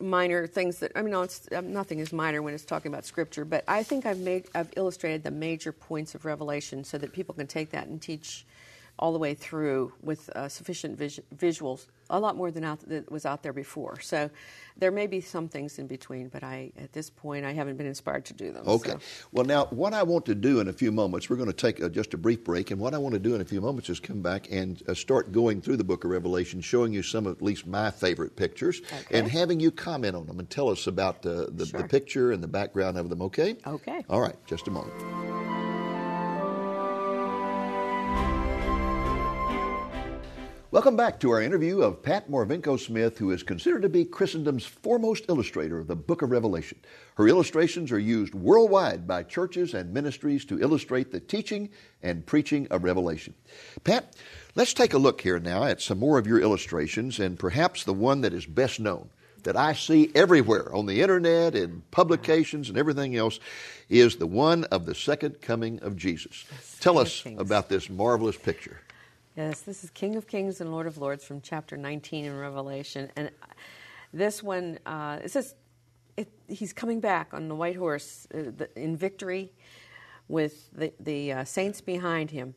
minor 0.00 0.46
things 0.46 0.78
that 0.80 0.92
I 0.94 1.02
mean, 1.02 1.12
no, 1.12 1.26
um, 1.54 1.72
nothing 1.72 2.00
is 2.00 2.12
minor 2.12 2.42
when 2.42 2.54
it's 2.54 2.64
talking 2.64 2.92
about 2.92 3.04
scripture, 3.04 3.44
but 3.44 3.64
I 3.68 3.82
think 3.82 4.06
I've 4.06 4.18
made 4.18 4.46
I've 4.54 4.72
illustrated 4.76 5.22
the 5.22 5.30
major 5.30 5.72
points 5.72 6.14
of 6.14 6.24
Revelation 6.24 6.84
so 6.84 6.98
that 6.98 7.12
people 7.12 7.34
can 7.34 7.46
take 7.46 7.70
that 7.70 7.86
and 7.86 8.00
teach 8.00 8.44
all 9.00 9.12
the 9.12 9.18
way 9.18 9.34
through 9.34 9.92
with 10.02 10.28
uh, 10.36 10.46
sufficient 10.48 10.96
vis- 10.96 11.20
visuals, 11.34 11.86
a 12.10 12.20
lot 12.20 12.36
more 12.36 12.50
than 12.50 12.64
out, 12.64 12.80
that 12.88 13.10
was 13.10 13.24
out 13.24 13.42
there 13.42 13.52
before. 13.52 13.98
So 14.00 14.28
there 14.76 14.90
may 14.90 15.06
be 15.06 15.20
some 15.22 15.48
things 15.48 15.78
in 15.78 15.86
between, 15.86 16.28
but 16.28 16.44
I 16.44 16.70
at 16.78 16.92
this 16.92 17.08
point 17.08 17.46
I 17.46 17.52
haven't 17.52 17.76
been 17.78 17.86
inspired 17.86 18.26
to 18.26 18.34
do 18.34 18.52
them. 18.52 18.68
Okay. 18.68 18.90
so. 18.90 18.98
Well, 19.32 19.46
now, 19.46 19.66
what 19.70 19.94
I 19.94 20.02
want 20.02 20.26
to 20.26 20.34
do 20.34 20.60
in 20.60 20.68
a 20.68 20.72
few 20.72 20.92
moments, 20.92 21.30
we're 21.30 21.36
going 21.36 21.48
to 21.48 21.54
take 21.54 21.82
uh 21.82 21.88
just 21.88 22.12
a 22.12 22.18
brief 22.18 22.44
break, 22.44 22.70
and 22.70 22.78
what 22.80 22.94
I 22.94 22.98
want 22.98 23.14
to 23.14 23.18
do 23.18 23.34
in 23.34 23.40
a 23.40 23.44
few 23.44 23.60
moments 23.62 23.88
is 23.88 24.00
come 24.00 24.20
back 24.20 24.48
and 24.50 24.82
uh, 24.86 24.92
start 24.92 25.32
going 25.32 25.62
through 25.62 25.78
the 25.78 25.84
book 25.84 26.04
of 26.04 26.10
Revelation, 26.10 26.60
showing 26.60 26.92
you 26.92 27.02
some 27.02 27.26
of 27.26 27.36
at 27.36 27.42
least 27.42 27.66
my 27.66 27.90
favorite 27.90 28.36
pictures, 28.36 28.82
Okay. 28.92 29.18
and 29.18 29.28
having 29.30 29.58
you 29.60 29.70
comment 29.70 30.14
on 30.14 30.26
them 30.26 30.38
and 30.40 30.50
tell 30.50 30.68
us 30.68 30.86
about 30.86 31.24
uh, 31.24 31.46
the, 31.48 31.64
the 31.72 31.84
picture 31.84 32.32
and 32.32 32.42
the 32.42 32.48
background 32.48 32.98
of 32.98 33.08
them, 33.08 33.22
okay? 33.22 33.56
Okay. 33.66 34.04
All 34.10 34.20
right, 34.20 34.36
just 34.46 34.68
a 34.68 34.70
moment. 34.70 35.39
Welcome 40.72 40.94
back 40.94 41.18
to 41.18 41.30
our 41.32 41.42
interview 41.42 41.80
of 41.80 42.00
Pat 42.00 42.30
Marvenko 42.30 42.78
Smith, 42.78 43.18
who 43.18 43.32
is 43.32 43.42
considered 43.42 43.82
to 43.82 43.88
be 43.88 44.04
Christendom's 44.04 44.64
foremost 44.64 45.24
illustrator 45.28 45.80
of 45.80 45.88
the 45.88 45.96
book 45.96 46.22
of 46.22 46.30
Revelation. 46.30 46.78
Her 47.16 47.26
illustrations 47.26 47.90
are 47.90 47.98
used 47.98 48.36
worldwide 48.36 49.04
by 49.04 49.24
churches 49.24 49.74
and 49.74 49.92
ministries 49.92 50.44
to 50.44 50.60
illustrate 50.60 51.10
the 51.10 51.18
teaching 51.18 51.70
and 52.04 52.24
preaching 52.24 52.68
of 52.68 52.84
Revelation. 52.84 53.34
Pat, 53.82 54.14
let's 54.54 54.72
take 54.72 54.94
a 54.94 54.98
look 54.98 55.20
here 55.20 55.40
now 55.40 55.64
at 55.64 55.80
some 55.80 55.98
more 55.98 56.18
of 56.18 56.28
your 56.28 56.40
illustrations, 56.40 57.18
and 57.18 57.36
perhaps 57.36 57.82
the 57.82 57.92
one 57.92 58.20
that 58.20 58.32
is 58.32 58.46
best 58.46 58.78
known, 58.78 59.10
that 59.42 59.56
I 59.56 59.72
see 59.72 60.12
everywhere 60.14 60.72
on 60.72 60.86
the 60.86 61.02
internet 61.02 61.56
and 61.56 61.90
publications 61.90 62.68
and 62.68 62.78
everything 62.78 63.16
else, 63.16 63.40
is 63.88 64.18
the 64.18 64.26
one 64.28 64.62
of 64.66 64.86
the 64.86 64.94
second 64.94 65.42
coming 65.42 65.80
of 65.80 65.96
Jesus. 65.96 66.44
Tell 66.78 66.96
us 66.96 67.24
about 67.38 67.68
this 67.68 67.90
marvelous 67.90 68.36
picture. 68.36 68.80
Yes, 69.36 69.60
this 69.62 69.84
is 69.84 69.90
King 69.90 70.16
of 70.16 70.26
Kings 70.26 70.60
and 70.60 70.72
Lord 70.72 70.86
of 70.86 70.98
Lords 70.98 71.24
from 71.24 71.40
chapter 71.40 71.76
19 71.76 72.24
in 72.24 72.36
Revelation. 72.36 73.10
And 73.16 73.30
this 74.12 74.42
one, 74.42 74.78
uh, 74.84 75.20
it 75.24 75.30
says 75.30 75.54
it, 76.16 76.28
he's 76.48 76.72
coming 76.72 77.00
back 77.00 77.32
on 77.32 77.48
the 77.48 77.54
white 77.54 77.76
horse 77.76 78.26
uh, 78.34 78.50
the, 78.56 78.68
in 78.76 78.96
victory 78.96 79.52
with 80.28 80.68
the, 80.72 80.92
the 80.98 81.32
uh, 81.32 81.44
saints 81.44 81.80
behind 81.80 82.32
him 82.32 82.54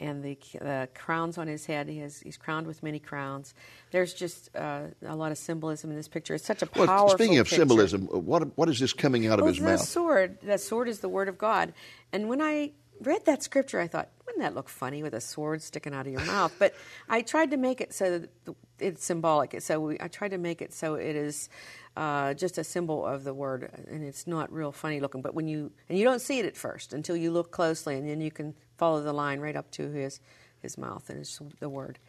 and 0.00 0.24
the 0.24 0.38
uh, 0.64 0.86
crowns 0.94 1.36
on 1.38 1.46
his 1.46 1.66
head. 1.66 1.88
He 1.88 1.98
has, 1.98 2.20
he's 2.20 2.36
crowned 2.38 2.66
with 2.66 2.82
many 2.82 2.98
crowns. 2.98 3.54
There's 3.90 4.14
just 4.14 4.54
uh, 4.56 4.84
a 5.06 5.14
lot 5.14 5.30
of 5.30 5.38
symbolism 5.38 5.90
in 5.90 5.96
this 5.96 6.08
picture. 6.08 6.34
It's 6.34 6.44
such 6.46 6.62
a 6.62 6.68
Well, 6.74 6.86
powerful 6.86 7.18
speaking 7.18 7.38
of 7.38 7.46
picture. 7.46 7.56
symbolism, 7.56 8.06
what 8.06 8.56
what 8.56 8.68
is 8.68 8.80
this 8.80 8.92
coming 8.92 9.26
out 9.26 9.38
of 9.38 9.44
Well, 9.44 9.52
his 9.52 9.58
the 9.62 9.68
mouth? 9.68 9.80
sword. 9.80 10.38
That 10.42 10.60
sword 10.60 10.88
is 10.88 11.00
the 11.00 11.08
word 11.08 11.28
of 11.28 11.38
God. 11.38 11.74
And 12.12 12.28
when 12.28 12.40
I 12.40 12.72
read 13.00 13.24
that 13.26 13.42
scripture, 13.42 13.78
I 13.78 13.86
thought, 13.86 14.08
wouldn't 14.34 14.52
that 14.52 14.56
look 14.56 14.68
funny 14.68 15.02
with 15.02 15.14
a 15.14 15.20
sword 15.20 15.62
sticking 15.62 15.94
out 15.94 16.06
of 16.06 16.12
your 16.12 16.24
mouth? 16.24 16.54
But 16.58 16.74
I 17.08 17.22
tried 17.22 17.52
to 17.52 17.56
make 17.56 17.80
it 17.80 17.94
so 17.94 18.18
that 18.18 18.56
it's 18.80 19.04
symbolic. 19.04 19.60
So 19.62 19.78
we, 19.78 19.96
I 20.00 20.08
tried 20.08 20.30
to 20.30 20.38
make 20.38 20.60
it 20.60 20.72
so 20.72 20.94
it 20.94 21.14
is 21.14 21.48
uh, 21.96 22.34
just 22.34 22.58
a 22.58 22.64
symbol 22.64 23.06
of 23.06 23.22
the 23.22 23.32
word, 23.32 23.70
and 23.88 24.02
it's 24.02 24.26
not 24.26 24.52
real 24.52 24.72
funny 24.72 24.98
looking. 24.98 25.22
But 25.22 25.34
when 25.34 25.46
you 25.46 25.70
and 25.88 25.96
you 25.96 26.04
don't 26.04 26.20
see 26.20 26.40
it 26.40 26.46
at 26.46 26.56
first 26.56 26.92
until 26.92 27.16
you 27.16 27.30
look 27.30 27.52
closely, 27.52 27.96
and 27.96 28.08
then 28.08 28.20
you 28.20 28.32
can 28.32 28.54
follow 28.76 29.02
the 29.02 29.12
line 29.12 29.38
right 29.38 29.54
up 29.54 29.70
to 29.72 29.90
his 29.90 30.20
his 30.60 30.76
mouth, 30.76 31.08
and 31.10 31.20
it's 31.20 31.40
the 31.60 31.68
word. 31.68 32.00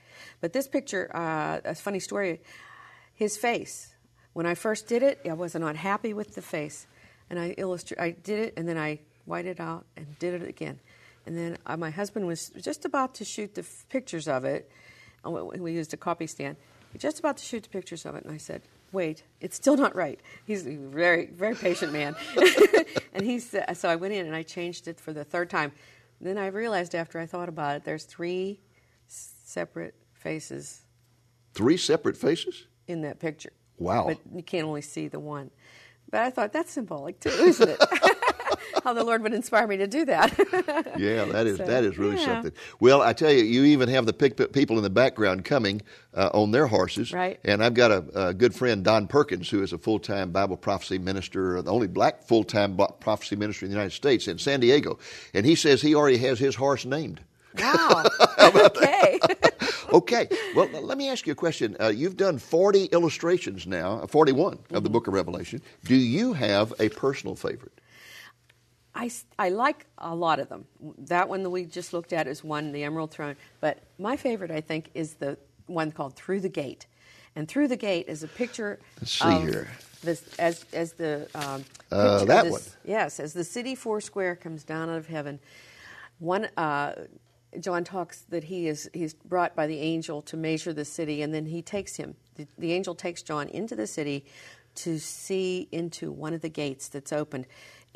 But 0.41 0.53
this 0.53 0.67
picture, 0.67 1.12
uh, 1.15 1.60
a 1.63 1.75
funny 1.75 2.00
story. 2.00 2.41
His 3.13 3.38
face. 3.38 3.94
When 4.34 4.46
I 4.46 4.55
first 4.55 4.88
did 4.88 5.01
it, 5.01 5.22
I 5.25 5.32
was 5.34 5.55
not 5.55 5.77
happy 5.77 6.13
with 6.13 6.36
the 6.36 6.41
face, 6.41 6.88
and 7.29 7.39
I 7.39 7.51
illustrate. 7.58 8.01
I 8.01 8.12
did 8.12 8.39
it, 8.39 8.53
and 8.58 8.67
then 8.67 8.77
I 8.77 9.00
whited 9.25 9.51
it 9.51 9.60
out 9.60 9.86
and 9.96 10.20
did 10.20 10.41
it 10.41 10.48
again, 10.48 10.79
and 11.25 11.38
then 11.38 11.58
uh, 11.65 11.77
my 11.77 11.89
husband 11.89 12.27
was 12.27 12.50
just 12.62 12.86
about 12.86 13.15
to 13.15 13.25
shoot 13.25 13.55
the 13.55 13.62
f- 13.62 13.86
pictures 13.89 14.27
of 14.27 14.46
it. 14.46 14.70
we- 15.24 15.60
We 15.60 15.72
used 15.74 15.94
a 15.94 15.98
copy 15.98 16.27
stand. 16.27 16.58
He 16.94 17.00
just 17.00 17.20
about 17.20 17.38
to 17.38 17.44
shoot 17.44 17.63
the 17.63 17.70
pictures 17.70 18.05
of 18.05 18.15
it, 18.15 18.24
and 18.24 18.34
I 18.34 18.38
said, 18.38 18.62
"Wait, 18.91 19.24
it's 19.41 19.55
still 19.58 19.75
not 19.75 19.96
right." 19.96 20.20
He's 20.46 20.65
a 20.65 20.75
very, 20.77 21.25
very 21.27 21.55
patient 21.55 21.91
man, 21.91 22.15
and 23.13 23.24
he 23.25 23.39
said. 23.39 23.75
So 23.77 23.89
I 23.89 23.96
went 23.98 24.13
in 24.13 24.25
and 24.25 24.36
I 24.36 24.44
changed 24.44 24.88
it 24.88 25.00
for 25.00 25.12
the 25.13 25.24
third 25.25 25.50
time. 25.50 25.72
then 26.22 26.38
I 26.38 26.48
realized 26.48 26.96
after 26.96 27.20
I 27.20 27.25
thought 27.25 27.50
about 27.50 27.75
it, 27.75 27.84
there's 27.84 28.05
three 28.05 28.60
separate 29.08 29.96
faces 30.13 30.82
Three 31.53 31.77
separate 31.77 32.17
faces? 32.17 32.65
in 32.88 33.01
that 33.01 33.20
picture. 33.20 33.51
Wow. 33.77 34.05
But 34.08 34.20
you 34.34 34.44
can't 34.44 34.65
only 34.65 34.82
see 34.82 35.08
the 35.10 35.20
one. 35.20 35.51
But 36.12 36.22
I 36.22 36.29
thought 36.29 36.53
that's 36.53 36.72
symbolic 36.72 37.20
too, 37.20 37.29
isn't 37.29 37.70
it? 37.70 37.79
How 38.86 38.94
the 38.94 39.04
Lord 39.04 39.24
would 39.24 39.34
inspire 39.34 39.65
me 39.65 39.77
to 39.77 39.88
do 39.88 40.06
that. 40.06 40.32
Yeah, 40.98 41.25
that 41.25 41.48
is 41.48 41.58
So, 41.58 41.65
that 41.65 41.84
is 41.84 41.98
really 41.98 42.15
yeah. 42.18 42.25
something. 42.25 42.51
Well, 42.80 43.01
I 43.01 43.12
tell 43.13 43.32
you, 43.32 43.44
you 43.44 43.63
even 43.65 43.89
have 43.89 44.06
the 44.06 44.13
people 44.13 44.77
in 44.77 44.84
the 44.84 44.89
background 44.92 45.44
coming 45.44 45.82
uh, 46.13 46.30
on 46.34 46.51
their 46.51 46.68
horses. 46.68 47.12
Right. 47.12 47.39
And 47.44 47.63
I've 47.63 47.74
got 47.74 47.92
a, 47.92 48.27
a 48.27 48.34
good 48.34 48.54
friend, 48.54 48.84
Don 48.84 49.08
Perkins, 49.08 49.50
who 49.50 49.62
is 49.63 49.74
a 49.74 49.77
full 49.80 49.98
time 50.00 50.32
Bible 50.32 50.56
prophecy 50.56 51.00
minister, 51.00 51.62
the 51.63 51.72
only 51.72 51.88
black 51.88 52.22
full 52.24 52.44
time 52.44 52.77
prophecy 53.00 53.36
minister 53.36 53.65
in 53.65 53.72
the 53.72 53.75
United 53.75 53.94
States 53.96 54.27
in 54.27 54.38
San 54.38 54.60
Diego. 54.60 55.00
And 55.34 55.46
he 55.46 55.56
says 55.56 55.82
he 55.82 55.96
already 55.96 56.18
has 56.20 56.38
his 56.39 56.56
horse 56.56 56.86
named. 56.86 57.22
wow. 57.58 58.04
okay. 58.39 59.20
Okay. 59.94 60.27
Well, 60.56 60.68
let 60.82 60.98
me 60.98 61.10
ask 61.10 61.25
you 61.25 61.32
a 61.32 61.36
question. 61.36 61.77
Uh, 61.80 61.88
you've 61.88 62.18
done 62.18 62.38
40 62.38 62.86
illustrations 62.86 63.65
now, 63.65 64.00
uh, 64.01 64.08
41 64.08 64.54
of 64.54 64.60
Mm-hmm. 64.60 64.84
the 64.84 64.89
book 64.89 65.08
of 65.08 65.13
Revelation. 65.13 65.62
Do 65.86 65.96
you 65.96 66.34
have 66.34 66.74
a 66.80 66.89
personal 66.89 67.36
favorite? 67.36 67.72
I, 68.96 69.12
I 69.38 69.50
like 69.50 69.86
a 69.98 70.16
lot 70.16 70.40
of 70.40 70.48
them. 70.50 70.66
That 71.00 71.28
one 71.28 71.44
that 71.44 71.50
we 71.50 71.66
just 71.66 71.92
looked 71.92 72.14
at 72.14 72.28
is 72.28 72.44
one, 72.44 72.72
the 72.72 72.84
Emerald 72.84 73.12
Throne. 73.12 73.36
But 73.60 73.80
my 74.00 74.16
favorite, 74.16 74.52
I 74.52 74.62
think, 74.62 74.90
is 74.94 75.16
the 75.16 75.38
one 75.68 75.92
called 75.92 76.16
Through 76.16 76.40
the 76.40 76.50
Gate. 76.50 76.86
And 77.36 77.48
Through 77.48 77.68
the 77.68 77.75
Gate 77.75 78.08
is 78.08 78.24
a 78.24 78.28
picture 78.28 78.80
Let's 79.02 79.12
see 79.12 79.28
of 79.28 79.44
here. 79.44 79.70
This, 80.02 80.24
as, 80.40 80.66
as 80.72 80.94
the 80.94 81.28
um, 81.36 81.66
Uh, 81.92 82.24
that 82.25 82.44
this- 82.46 82.52
one. 82.52 82.62
Yes, 82.86 83.20
as 83.20 83.34
the 83.34 83.44
city 83.44 83.75
four 83.75 84.00
square 84.00 84.36
comes 84.36 84.64
down 84.64 84.90
out 84.90 84.98
of 84.98 85.08
heaven, 85.08 85.40
one 86.20 86.48
uh, 86.56 86.94
John 87.60 87.84
talks 87.84 88.22
that 88.30 88.46
he 88.46 88.68
is 88.68 88.90
he's 88.94 89.14
brought 89.14 89.56
by 89.56 89.68
the 89.68 89.80
angel 89.80 90.22
to 90.24 90.38
measure 90.38 90.72
the 90.74 90.86
city, 90.86 91.22
and 91.22 91.34
then 91.34 91.46
he 91.48 91.62
takes 91.62 91.96
him. 91.96 92.16
The, 92.36 92.48
the 92.58 92.72
angel 92.74 92.96
takes 92.96 93.22
John 93.22 93.50
into 93.50 93.75
the 93.75 93.88
city 93.88 94.25
to 94.75 95.00
see 95.00 95.68
into 95.72 96.12
one 96.12 96.34
of 96.34 96.42
the 96.42 96.50
gates 96.50 96.88
that's 96.90 97.12
opened. 97.12 97.48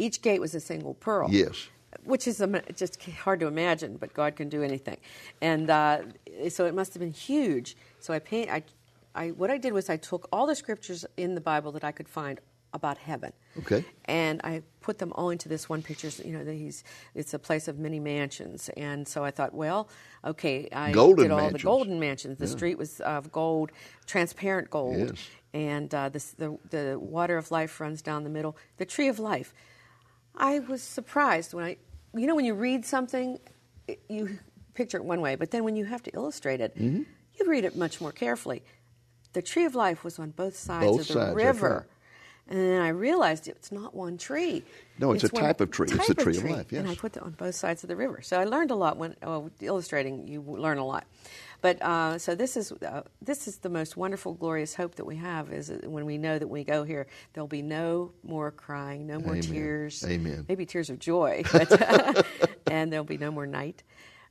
Each 0.05 0.21
gate 0.21 0.39
was 0.39 0.53
a 0.55 0.59
single 0.59 0.93
pearl. 0.95 1.27
Yes. 1.31 1.67
Which 2.03 2.27
is 2.27 2.37
just 2.75 3.01
hard 3.25 3.39
to 3.41 3.47
imagine, 3.47 3.97
but 3.97 4.13
God 4.13 4.35
can 4.35 4.47
do 4.47 4.61
anything, 4.63 4.97
and 5.41 5.69
uh, 5.69 5.97
so 6.49 6.65
it 6.67 6.75
must 6.75 6.93
have 6.93 7.01
been 7.01 7.11
huge. 7.29 7.75
So 7.99 8.13
I 8.13 8.19
paint. 8.19 8.47
I, 8.57 8.61
I 9.15 9.29
what 9.29 9.49
I 9.49 9.57
did 9.57 9.73
was 9.73 9.89
I 9.89 9.97
took 9.97 10.27
all 10.31 10.45
the 10.45 10.55
scriptures 10.55 11.03
in 11.17 11.33
the 11.33 11.41
Bible 11.41 11.71
that 11.71 11.83
I 11.83 11.91
could 11.91 12.07
find 12.07 12.39
about 12.73 12.97
heaven. 12.99 13.33
Okay. 13.57 13.83
And 14.05 14.39
I 14.43 14.61
put 14.81 14.99
them 14.99 15.11
all 15.15 15.31
into 15.31 15.49
this 15.49 15.67
one 15.67 15.81
picture. 15.81 16.11
You 16.23 16.33
know, 16.37 16.43
that 16.43 16.53
he's 16.53 16.83
it's 17.15 17.33
a 17.33 17.39
place 17.39 17.67
of 17.67 17.79
many 17.79 17.99
mansions, 17.99 18.69
and 18.77 19.07
so 19.07 19.23
I 19.25 19.31
thought, 19.31 19.53
well, 19.55 19.89
okay, 20.23 20.69
I 20.71 20.91
Golden 20.91 21.23
did 21.23 21.31
all 21.31 21.37
mansions. 21.39 21.61
the 21.61 21.65
golden 21.65 21.99
mansions. 21.99 22.37
The 22.37 22.47
street 22.47 22.77
was 22.77 22.99
of 23.01 23.31
gold, 23.31 23.71
transparent 24.05 24.69
gold, 24.69 24.97
Yes. 25.09 25.27
and 25.55 25.93
uh, 25.95 26.09
this, 26.09 26.25
the 26.37 26.49
the 26.69 26.99
water 26.99 27.35
of 27.41 27.49
life 27.49 27.81
runs 27.81 28.03
down 28.03 28.23
the 28.23 28.29
middle. 28.29 28.55
The 28.77 28.85
tree 28.85 29.07
of 29.09 29.17
life. 29.17 29.53
I 30.39 30.59
was 30.59 30.81
surprised 30.81 31.53
when 31.53 31.65
I, 31.65 31.77
you 32.15 32.25
know, 32.27 32.35
when 32.35 32.45
you 32.45 32.53
read 32.53 32.85
something, 32.85 33.39
you 34.07 34.39
picture 34.73 34.97
it 34.97 35.03
one 35.03 35.21
way, 35.21 35.35
but 35.35 35.51
then 35.51 35.63
when 35.63 35.75
you 35.75 35.85
have 35.85 36.01
to 36.03 36.11
illustrate 36.15 36.61
it, 36.61 36.75
Mm-hmm. 36.77 37.03
you 37.39 37.49
read 37.49 37.65
it 37.65 37.75
much 37.75 37.99
more 38.01 38.11
carefully. 38.11 38.63
The 39.33 39.41
tree 39.41 39.65
of 39.65 39.75
life 39.75 40.03
was 40.03 40.17
on 40.19 40.31
both 40.31 40.55
sides 40.55 40.85
Both 40.85 41.01
of 41.01 41.07
the 41.07 41.13
sides, 41.13 41.35
river. 41.35 41.87
And 42.49 42.59
then 42.59 42.81
I 42.81 42.89
realized 42.89 43.47
it's 43.47 43.71
not 43.71 43.93
one 43.93 44.17
tree. 44.17 44.63
No, 44.97 45.11
it's 45.11 45.23
a 45.23 45.29
type 45.29 45.61
of 45.61 45.69
tree. 45.69 45.87
It's 45.91 46.07
the 46.07 46.15
type 46.15 46.23
tree 46.23 46.37
of 46.37 46.43
life, 46.43 46.71
And 46.71 46.89
I 46.89 46.95
put 46.95 47.15
it 47.15 47.21
on 47.21 47.31
both 47.31 47.53
sides 47.53 47.83
of 47.83 47.89
the 47.89 47.95
river. 47.95 48.21
So 48.23 48.39
I 48.39 48.43
learned 48.43 48.71
a 48.71 48.75
lot 48.75 48.97
when 48.97 49.15
oh, 49.21 49.51
illustrating. 49.61 50.27
You 50.27 50.41
learn 50.41 50.79
a 50.79 50.85
lot. 50.85 51.05
But 51.61 51.81
uh, 51.81 52.17
so 52.17 52.33
this 52.35 52.57
is 52.57 52.71
uh, 52.71 53.03
this 53.21 53.47
is 53.47 53.57
the 53.57 53.69
most 53.69 53.97
wonderful, 53.97 54.33
glorious 54.33 54.73
hope 54.73 54.95
that 54.95 55.05
we 55.05 55.17
have 55.17 55.51
is 55.51 55.71
when 55.83 56.05
we 56.05 56.17
know 56.17 56.39
that 56.39 56.47
when 56.47 56.61
we 56.61 56.63
go 56.63 56.83
here, 56.83 57.05
there'll 57.33 57.47
be 57.47 57.61
no 57.61 58.13
more 58.23 58.49
crying, 58.49 59.05
no 59.05 59.19
more 59.19 59.33
Amen. 59.33 59.41
tears, 59.41 60.03
Amen. 60.07 60.45
maybe 60.47 60.65
tears 60.65 60.89
of 60.89 60.99
joy, 60.99 61.43
but, 61.51 62.25
and 62.71 62.91
there'll 62.91 63.03
be 63.03 63.17
no 63.17 63.29
more 63.29 63.45
night. 63.45 63.83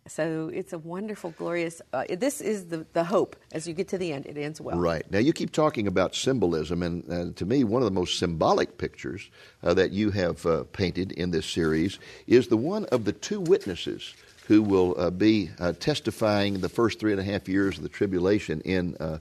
So 0.08 0.50
it's 0.52 0.72
a 0.72 0.78
wonderful, 0.78 1.30
glorious. 1.30 1.80
Uh, 1.92 2.04
this 2.10 2.40
is 2.40 2.66
the, 2.66 2.86
the 2.92 3.04
hope. 3.04 3.36
As 3.52 3.68
you 3.68 3.74
get 3.74 3.88
to 3.88 3.98
the 3.98 4.12
end, 4.12 4.26
it 4.26 4.36
ends 4.36 4.60
well. 4.60 4.78
Right. 4.78 5.08
Now, 5.10 5.18
you 5.18 5.32
keep 5.32 5.52
talking 5.52 5.86
about 5.86 6.14
symbolism, 6.14 6.82
and 6.82 7.10
uh, 7.10 7.32
to 7.36 7.46
me, 7.46 7.64
one 7.64 7.82
of 7.82 7.86
the 7.86 7.94
most 7.94 8.18
symbolic 8.18 8.78
pictures 8.78 9.30
uh, 9.62 9.74
that 9.74 9.92
you 9.92 10.10
have 10.10 10.44
uh, 10.46 10.64
painted 10.72 11.12
in 11.12 11.30
this 11.30 11.46
series 11.46 11.98
is 12.26 12.48
the 12.48 12.56
one 12.56 12.86
of 12.86 13.04
the 13.04 13.12
two 13.12 13.40
witnesses 13.40 14.14
who 14.46 14.62
will 14.62 14.98
uh, 14.98 15.10
be 15.10 15.50
uh, 15.58 15.72
testifying 15.72 16.60
the 16.60 16.70
first 16.70 16.98
three 16.98 17.12
and 17.12 17.20
a 17.20 17.24
half 17.24 17.46
years 17.46 17.76
of 17.76 17.82
the 17.82 17.88
tribulation 17.88 18.62
in 18.62 18.96
uh, 18.96 19.18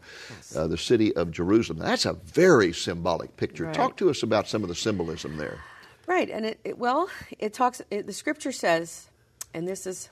uh, 0.55 0.67
the 0.67 0.77
city 0.77 1.13
of 1.17 1.31
Jerusalem. 1.31 1.79
That's 1.79 2.05
a 2.05 2.13
very 2.13 2.71
symbolic 2.71 3.35
picture. 3.35 3.65
Right. 3.65 3.75
Talk 3.75 3.97
to 3.97 4.09
us 4.09 4.23
about 4.23 4.47
some 4.47 4.63
of 4.63 4.69
the 4.69 4.75
symbolism 4.75 5.35
there. 5.35 5.59
Right, 6.07 6.29
and 6.29 6.45
it, 6.45 6.59
it 6.63 6.77
well, 6.77 7.09
it 7.37 7.53
talks. 7.53 7.81
It, 7.91 8.07
the 8.07 8.13
scripture 8.13 8.53
says, 8.53 9.09
and 9.53 9.67
this 9.67 9.85
is 9.85 10.07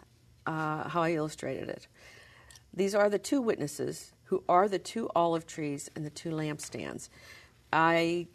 uh, 0.45 0.87
how 0.89 1.01
I 1.03 1.11
illustrated 1.13 1.69
it. 1.69 1.87
these 2.73 2.93
are 2.95 3.09
the 3.09 3.19
two 3.19 3.41
witnesses 3.41 4.13
who 4.25 4.43
are 4.49 4.67
the 4.67 4.79
two 4.79 5.09
olive 5.15 5.45
trees 5.45 5.89
and 5.95 6.05
the 6.05 6.09
two 6.09 6.29
lampstands. 6.29 7.09
I 7.71 8.27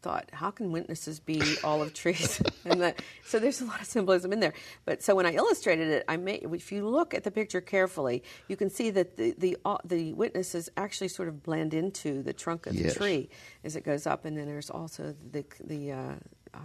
thought, 0.00 0.30
how 0.32 0.50
can 0.50 0.72
witnesses 0.72 1.20
be 1.20 1.40
olive 1.64 1.94
trees? 1.94 2.42
and 2.64 2.80
the, 2.80 2.94
so 3.24 3.38
there's 3.38 3.60
a 3.60 3.64
lot 3.64 3.80
of 3.80 3.86
symbolism 3.86 4.32
in 4.32 4.40
there. 4.40 4.54
But 4.84 5.02
so 5.02 5.14
when 5.14 5.26
I 5.26 5.32
illustrated 5.34 5.88
it, 5.88 6.04
I 6.08 6.16
made, 6.16 6.44
if 6.52 6.72
you 6.72 6.88
look 6.88 7.14
at 7.14 7.22
the 7.24 7.30
picture 7.30 7.60
carefully, 7.60 8.22
you 8.48 8.56
can 8.56 8.68
see 8.70 8.90
that 8.90 9.16
the 9.16 9.34
the, 9.38 9.56
uh, 9.64 9.78
the 9.84 10.12
witnesses 10.14 10.68
actually 10.76 11.08
sort 11.08 11.28
of 11.28 11.42
blend 11.42 11.72
into 11.74 12.22
the 12.22 12.32
trunk 12.32 12.66
of 12.66 12.74
Yes. 12.74 12.94
the 12.94 12.98
tree 12.98 13.28
as 13.64 13.76
it 13.76 13.84
goes 13.84 14.06
up, 14.06 14.24
and 14.24 14.36
then 14.36 14.46
there's 14.46 14.70
also 14.70 15.14
the 15.30 15.44
the 15.62 15.92
uh, 15.92 16.14
uh, 16.54 16.58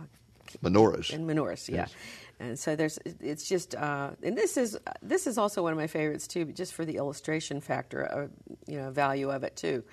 Menorahs. 0.64 1.14
and 1.14 1.30
menorahs, 1.30 1.70
yeah. 1.70 1.76
Yes. 1.76 1.96
And 2.40 2.60
so 2.60 2.76
there's, 2.76 3.00
it's 3.20 3.48
just, 3.50 3.74
uh, 3.76 4.12
and 4.22 4.38
this 4.38 4.58
is 4.58 4.78
this 5.02 5.26
is 5.26 5.38
also 5.40 5.64
one 5.64 5.72
of 5.72 5.78
my 5.78 5.88
favorites 5.88 6.28
too, 6.28 6.46
just 6.46 6.74
for 6.76 6.86
the 6.86 6.98
illustration 6.98 7.62
factor, 7.62 8.06
uh, 8.12 8.28
you 8.68 8.78
know, 8.78 8.92
value 8.92 9.32
of 9.32 9.44
it 9.44 9.56
too. 9.56 9.84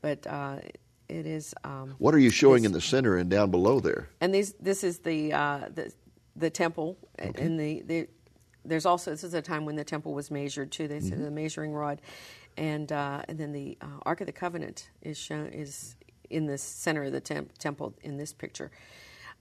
But 0.00 0.24
uh, 0.26 0.58
it 1.08 1.26
is. 1.26 1.54
Um, 1.64 1.96
What 1.98 2.14
are 2.14 2.20
you 2.20 2.30
showing 2.30 2.64
in 2.64 2.70
the 2.72 2.80
center 2.80 3.16
and 3.16 3.28
down 3.28 3.50
below 3.50 3.80
there? 3.80 4.10
and 4.20 4.32
these, 4.32 4.52
this 4.60 4.84
is 4.84 4.98
the 5.00 5.32
uh, 5.32 5.68
the, 5.74 5.92
the 6.36 6.50
temple, 6.50 6.96
and 7.18 7.58
the, 7.58 7.82
the 7.82 8.08
there's 8.64 8.86
also 8.86 9.10
this 9.10 9.24
is 9.24 9.34
a 9.34 9.42
time 9.42 9.64
when 9.64 9.74
the 9.74 9.84
temple 9.84 10.14
was 10.14 10.30
measured 10.30 10.70
too. 10.70 10.86
They 10.86 11.00
said 11.00 11.18
the 11.18 11.30
measuring 11.32 11.72
rod, 11.72 12.00
and 12.56 12.92
uh, 12.92 13.22
and 13.26 13.38
then 13.38 13.50
the 13.50 13.76
uh, 13.80 13.86
Ark 14.06 14.20
of 14.20 14.26
the 14.28 14.32
Covenant 14.32 14.90
is 15.02 15.18
shown 15.18 15.46
is 15.46 15.96
in 16.30 16.46
the 16.46 16.58
center 16.58 17.04
of 17.04 17.12
the 17.12 17.20
temp- 17.20 17.58
temple 17.58 17.94
in 18.02 18.18
this 18.18 18.32
picture. 18.32 18.70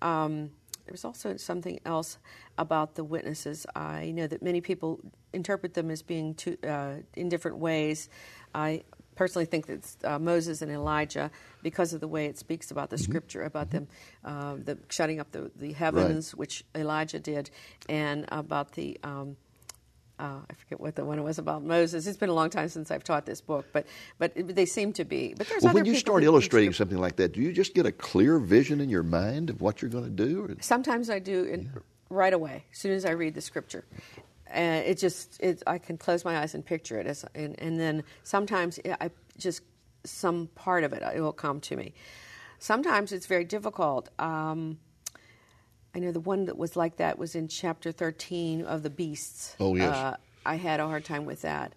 Um, 0.02 0.52
there's 0.88 1.06
also 1.06 1.38
something 1.38 1.80
else 1.86 2.18
about 2.58 2.96
the 2.96 3.04
witnesses. 3.04 3.66
I 3.76 4.12
know 4.12 4.28
that 4.28 4.42
many 4.42 4.62
people 4.62 5.00
interpret 5.34 5.74
them 5.74 5.92
as 5.92 6.02
being 6.02 6.34
two, 6.34 6.58
uh, 6.68 6.96
in 7.16 7.30
different 7.30 7.58
ways. 7.58 8.10
I 8.56 8.84
personally 9.16 9.46
think 9.46 9.66
that 9.68 9.74
it's 9.74 9.98
uh, 10.04 10.18
Moses 10.20 10.62
and 10.62 10.72
Elijah 10.72 11.30
because 11.62 11.94
of 11.94 12.00
the 12.00 12.08
way 12.08 12.28
it 12.28 12.38
speaks 12.38 12.72
about 12.72 12.90
the 12.90 12.98
scripture, 12.98 13.44
about 13.44 13.72
them 13.72 13.88
uh, 14.24 14.56
the 14.56 14.78
shutting 14.90 15.20
up 15.20 15.32
the, 15.32 15.52
the 15.56 15.74
heavens, 15.74 16.34
which 16.34 16.64
Elijah 16.76 17.20
did, 17.20 17.50
and 17.90 18.26
about 18.30 18.72
the. 18.74 18.98
Um, 19.04 19.38
uh, 20.20 20.40
I 20.50 20.54
forget 20.54 20.80
what 20.80 20.96
the 20.96 21.06
one 21.06 21.24
was 21.24 21.38
about 21.38 21.64
Moses. 21.64 22.08
It's 22.08 22.18
been 22.18 22.30
a 22.30 22.34
long 22.34 22.50
time 22.50 22.70
since 22.70 22.90
I've 22.90 23.04
taught 23.04 23.26
this 23.26 23.42
book, 23.42 23.66
but 23.72 23.86
but 24.18 24.34
they 24.36 24.66
seem 24.66 24.94
to 24.94 25.06
be. 25.06 25.36
But 25.38 25.48
there's 25.48 25.64
Well, 25.64 25.74
when 25.74 25.86
you 25.86 25.96
start 25.96 26.24
illustrating 26.24 26.74
something 26.74 26.98
like 26.98 27.18
that, 27.18 27.34
do 27.34 27.42
you 27.42 27.54
just 27.54 27.74
get 27.74 27.86
a 27.86 27.92
clear 27.92 28.40
vision 28.40 28.82
in 28.82 28.90
your 28.90 29.04
mind 29.04 29.50
of 29.50 29.62
what 29.62 29.82
you're 29.82 29.92
going 29.92 30.06
to 30.06 30.10
do? 30.10 30.46
Or? 30.46 30.56
Sometimes 30.60 31.10
I 31.10 31.20
do 31.20 31.44
in, 31.44 31.70
right 32.10 32.34
away, 32.34 32.64
as 32.72 32.80
soon 32.80 32.94
as 32.94 33.06
I 33.06 33.12
read 33.12 33.36
the 33.36 33.42
scripture. 33.42 33.86
And 34.50 34.86
it 34.86 34.98
just, 34.98 35.40
it, 35.42 35.62
I 35.68 35.78
can 35.78 35.98
close 35.98 36.24
my 36.24 36.40
eyes 36.40 36.56
and 36.56 36.66
picture 36.66 37.00
it. 37.00 37.06
As, 37.06 37.26
and, 37.36 37.60
and 37.60 37.80
then 37.80 38.04
sometimes 38.24 38.80
I 39.02 39.12
just, 39.38 39.62
some 40.04 40.48
part 40.56 40.84
of 40.84 40.94
it, 40.94 41.04
it 41.16 41.20
will 41.20 41.34
come 41.34 41.60
to 41.62 41.76
me. 41.76 41.94
Sometimes 42.60 43.12
it's 43.12 43.28
very 43.28 43.44
difficult. 43.44 44.10
Um, 44.20 44.80
I 45.98 46.00
know 46.00 46.12
the 46.12 46.20
one 46.20 46.46
that 46.46 46.60
was 46.60 46.76
like 46.76 46.98
that 46.98 47.18
was 47.18 47.34
in 47.34 47.48
chapter 47.48 47.92
13 47.92 48.62
of 48.66 48.84
the 48.84 48.90
beasts. 48.92 49.56
Oh, 49.60 49.74
yes. 49.74 49.96
Uh, 49.96 50.16
I 50.46 50.56
had 50.56 50.80
a 50.80 50.86
hard 50.86 51.04
time 51.04 51.26
with 51.26 51.42
that. 51.42 51.74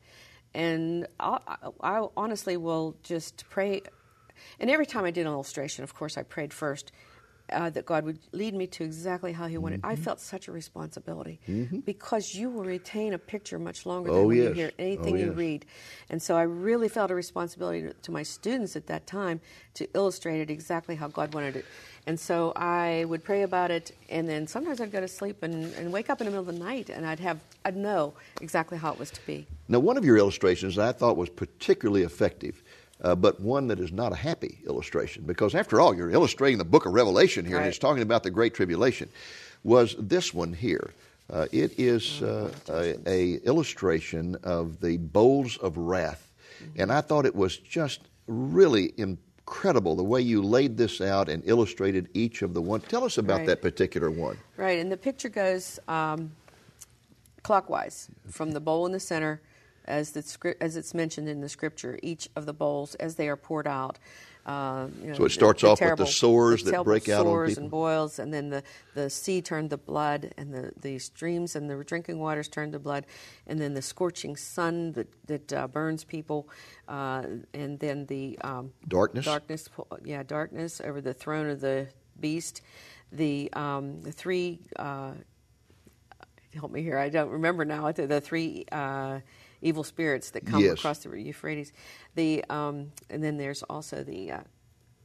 And 0.52 1.06
I, 1.18 1.38
I 1.46 1.56
I 1.80 2.06
honestly 2.18 2.58
will 2.58 2.96
just 3.02 3.44
pray. 3.48 3.80
And 4.58 4.70
every 4.70 4.84
time 4.84 5.06
I 5.06 5.10
did 5.10 5.22
an 5.22 5.32
illustration, 5.32 5.84
of 5.84 5.94
course, 5.94 6.18
I 6.18 6.22
prayed 6.22 6.52
first 6.52 6.92
uh, 7.52 7.70
that 7.70 7.86
God 7.86 8.04
would 8.04 8.18
lead 8.32 8.54
me 8.54 8.66
to 8.68 8.84
exactly 8.84 9.32
how 9.32 9.46
He 9.46 9.58
wanted. 9.58 9.82
Mm-hmm. 9.82 9.90
I 9.90 9.96
felt 9.96 10.20
such 10.20 10.48
a 10.48 10.52
responsibility 10.52 11.40
because 11.84 12.34
you 12.34 12.50
will 12.50 12.64
retain 12.64 13.14
a 13.14 13.18
picture 13.18 13.58
much 13.58 13.86
longer 13.86 14.10
Oh, 14.10 14.14
than 14.14 14.26
when 14.28 14.36
you 14.36 14.42
yes. 14.44 14.54
hear 14.54 14.70
Oh, 14.78 14.82
anything 14.82 15.18
you 15.18 15.26
yes. 15.26 15.36
read. 15.36 15.66
And 16.08 16.22
so 16.22 16.36
I 16.36 16.42
really 16.42 16.88
felt 16.88 17.10
a 17.10 17.14
responsibility 17.14 17.82
to, 17.82 17.92
to 17.92 18.10
my 18.12 18.22
students 18.22 18.76
at 18.76 18.86
that 18.86 19.06
time 19.06 19.40
to 19.74 19.88
illustrate 19.94 20.40
it 20.40 20.50
exactly 20.50 20.96
how 20.96 21.08
God 21.08 21.34
wanted 21.34 21.56
it. 21.56 21.64
And 22.06 22.18
so 22.18 22.52
I 22.56 23.04
would 23.06 23.22
pray 23.22 23.42
about 23.42 23.70
it, 23.70 23.92
and 24.08 24.28
then 24.28 24.46
sometimes 24.46 24.80
I'd 24.80 24.90
go 24.90 25.00
to 25.00 25.08
sleep 25.08 25.42
and, 25.42 25.72
and 25.74 25.92
wake 25.92 26.08
up 26.08 26.20
in 26.20 26.24
the 26.24 26.30
middle 26.30 26.48
of 26.48 26.54
the 26.54 26.60
night, 26.64 26.88
and 26.88 27.06
I'd 27.06 27.20
have 27.20 27.38
I'd 27.64 27.76
know 27.76 28.14
exactly 28.40 28.78
how 28.78 28.92
it 28.92 28.98
was 28.98 29.10
to 29.10 29.26
be. 29.26 29.46
Now, 29.68 29.80
one 29.80 29.96
of 29.98 30.04
your 30.04 30.16
illustrations 30.16 30.78
I 30.78 30.92
thought 30.92 31.16
was 31.18 31.28
particularly 31.28 32.02
effective, 32.02 32.62
uh, 33.02 33.14
but 33.14 33.40
one 33.40 33.68
that 33.68 33.80
is 33.80 33.92
not 33.92 34.12
a 34.12 34.16
happy 34.16 34.58
illustration, 34.66 35.24
because 35.26 35.54
after 35.54 35.80
all, 35.80 35.94
you're 35.94 36.10
illustrating 36.10 36.58
the 36.58 36.64
book 36.64 36.86
of 36.86 36.92
Revelation 36.92 37.44
here, 37.44 37.58
and 37.58 37.66
it's 37.66 37.78
talking 37.78 38.02
about 38.02 38.22
the 38.22 38.30
Great 38.30 38.54
Tribulation, 38.54 39.08
was 39.64 39.94
this 39.98 40.32
one 40.34 40.52
here. 40.52 40.90
Uh, 41.32 41.46
it 41.52 41.78
is 41.78 42.22
uh, 42.22 42.50
a, 42.68 42.96
a 43.08 43.34
illustration 43.46 44.36
of 44.42 44.80
the 44.80 44.96
bowls 44.96 45.56
of 45.58 45.76
wrath, 45.76 46.30
and 46.76 46.92
I 46.92 47.00
thought 47.00 47.24
it 47.24 47.34
was 47.36 47.56
just 47.56 48.00
really 48.26 48.92
incredible 48.96 49.96
the 49.96 50.02
way 50.04 50.20
you 50.20 50.42
laid 50.42 50.76
this 50.76 51.00
out 51.00 51.28
and 51.28 51.42
illustrated 51.46 52.08
each 52.14 52.42
of 52.42 52.52
the 52.52 52.60
one. 52.60 52.80
Tell 52.80 53.04
us 53.04 53.16
about 53.18 53.38
Right. 53.38 53.46
that 53.46 53.62
particular 53.62 54.10
one. 54.10 54.36
Right, 54.56 54.78
and 54.78 54.90
the 54.90 54.96
picture 54.96 55.28
goes 55.28 55.78
um, 55.88 56.32
clockwise 57.42 58.08
from 58.28 58.50
the 58.52 58.60
bowl 58.60 58.84
in 58.86 58.92
the 58.92 59.00
center, 59.00 59.40
as 59.90 60.12
the 60.12 60.54
as 60.60 60.76
it's 60.76 60.94
mentioned 60.94 61.28
in 61.28 61.40
the 61.40 61.48
scripture. 61.48 61.98
Each 62.02 62.28
of 62.36 62.46
the 62.46 62.54
bowls, 62.54 62.94
as 62.96 63.16
they 63.16 63.28
are 63.28 63.36
poured 63.36 63.66
out. 63.66 63.98
Uh, 64.46 64.88
you 65.02 65.08
know, 65.08 65.14
So 65.14 65.24
it 65.26 65.32
starts 65.32 65.62
off 65.62 65.80
with 65.80 65.98
the 65.98 66.06
sores 66.06 66.64
that 66.64 66.82
break 66.82 67.08
out 67.10 67.20
on 67.20 67.26
sores 67.26 67.50
people? 67.50 67.62
and 67.64 67.70
boils, 67.70 68.18
and 68.18 68.32
then 68.32 68.48
the, 68.48 68.62
the 68.94 69.10
sea 69.10 69.42
turned 69.42 69.68
to 69.70 69.76
blood, 69.76 70.32
and 70.38 70.52
the, 70.52 70.72
the 70.80 70.98
streams 70.98 71.56
and 71.56 71.68
the 71.68 71.84
drinking 71.84 72.18
waters 72.18 72.48
turned 72.48 72.72
to 72.72 72.78
blood, 72.78 73.04
and 73.46 73.60
then 73.60 73.74
the 73.74 73.82
scorching 73.82 74.36
sun 74.36 74.92
that 74.92 75.08
that 75.26 75.52
uh, 75.52 75.68
burns 75.68 76.04
people, 76.04 76.48
uh, 76.88 77.24
and 77.52 77.78
then 77.80 78.06
the 78.06 78.38
um, 78.42 78.72
Darkness? 78.88 79.26
darkness, 79.26 79.68
yeah, 80.04 80.22
darkness 80.22 80.80
over 80.80 81.00
the 81.02 81.14
throne 81.14 81.50
of 81.50 81.60
the 81.60 81.86
beast. 82.18 82.62
The 83.12 83.52
um, 83.52 84.00
the 84.00 84.12
three 84.12 84.60
uh, 84.76 85.12
help 86.54 86.72
me 86.72 86.82
here. 86.82 86.98
I 86.98 87.08
don't 87.08 87.30
remember 87.30 87.64
now. 87.64 87.92
The, 87.92 88.06
the 88.06 88.20
three 88.20 88.64
uh, 88.72 89.20
evil 89.62 89.84
spirits 89.84 90.30
that 90.30 90.46
come 90.46 90.62
Yes. 90.62 90.78
across 90.78 90.98
the 91.00 91.10
Euphrates. 91.10 91.72
The 92.14 92.44
um, 92.50 92.92
and 93.10 93.22
then 93.22 93.36
there's 93.36 93.62
also 93.64 94.02
the 94.02 94.32
uh, 94.32 94.40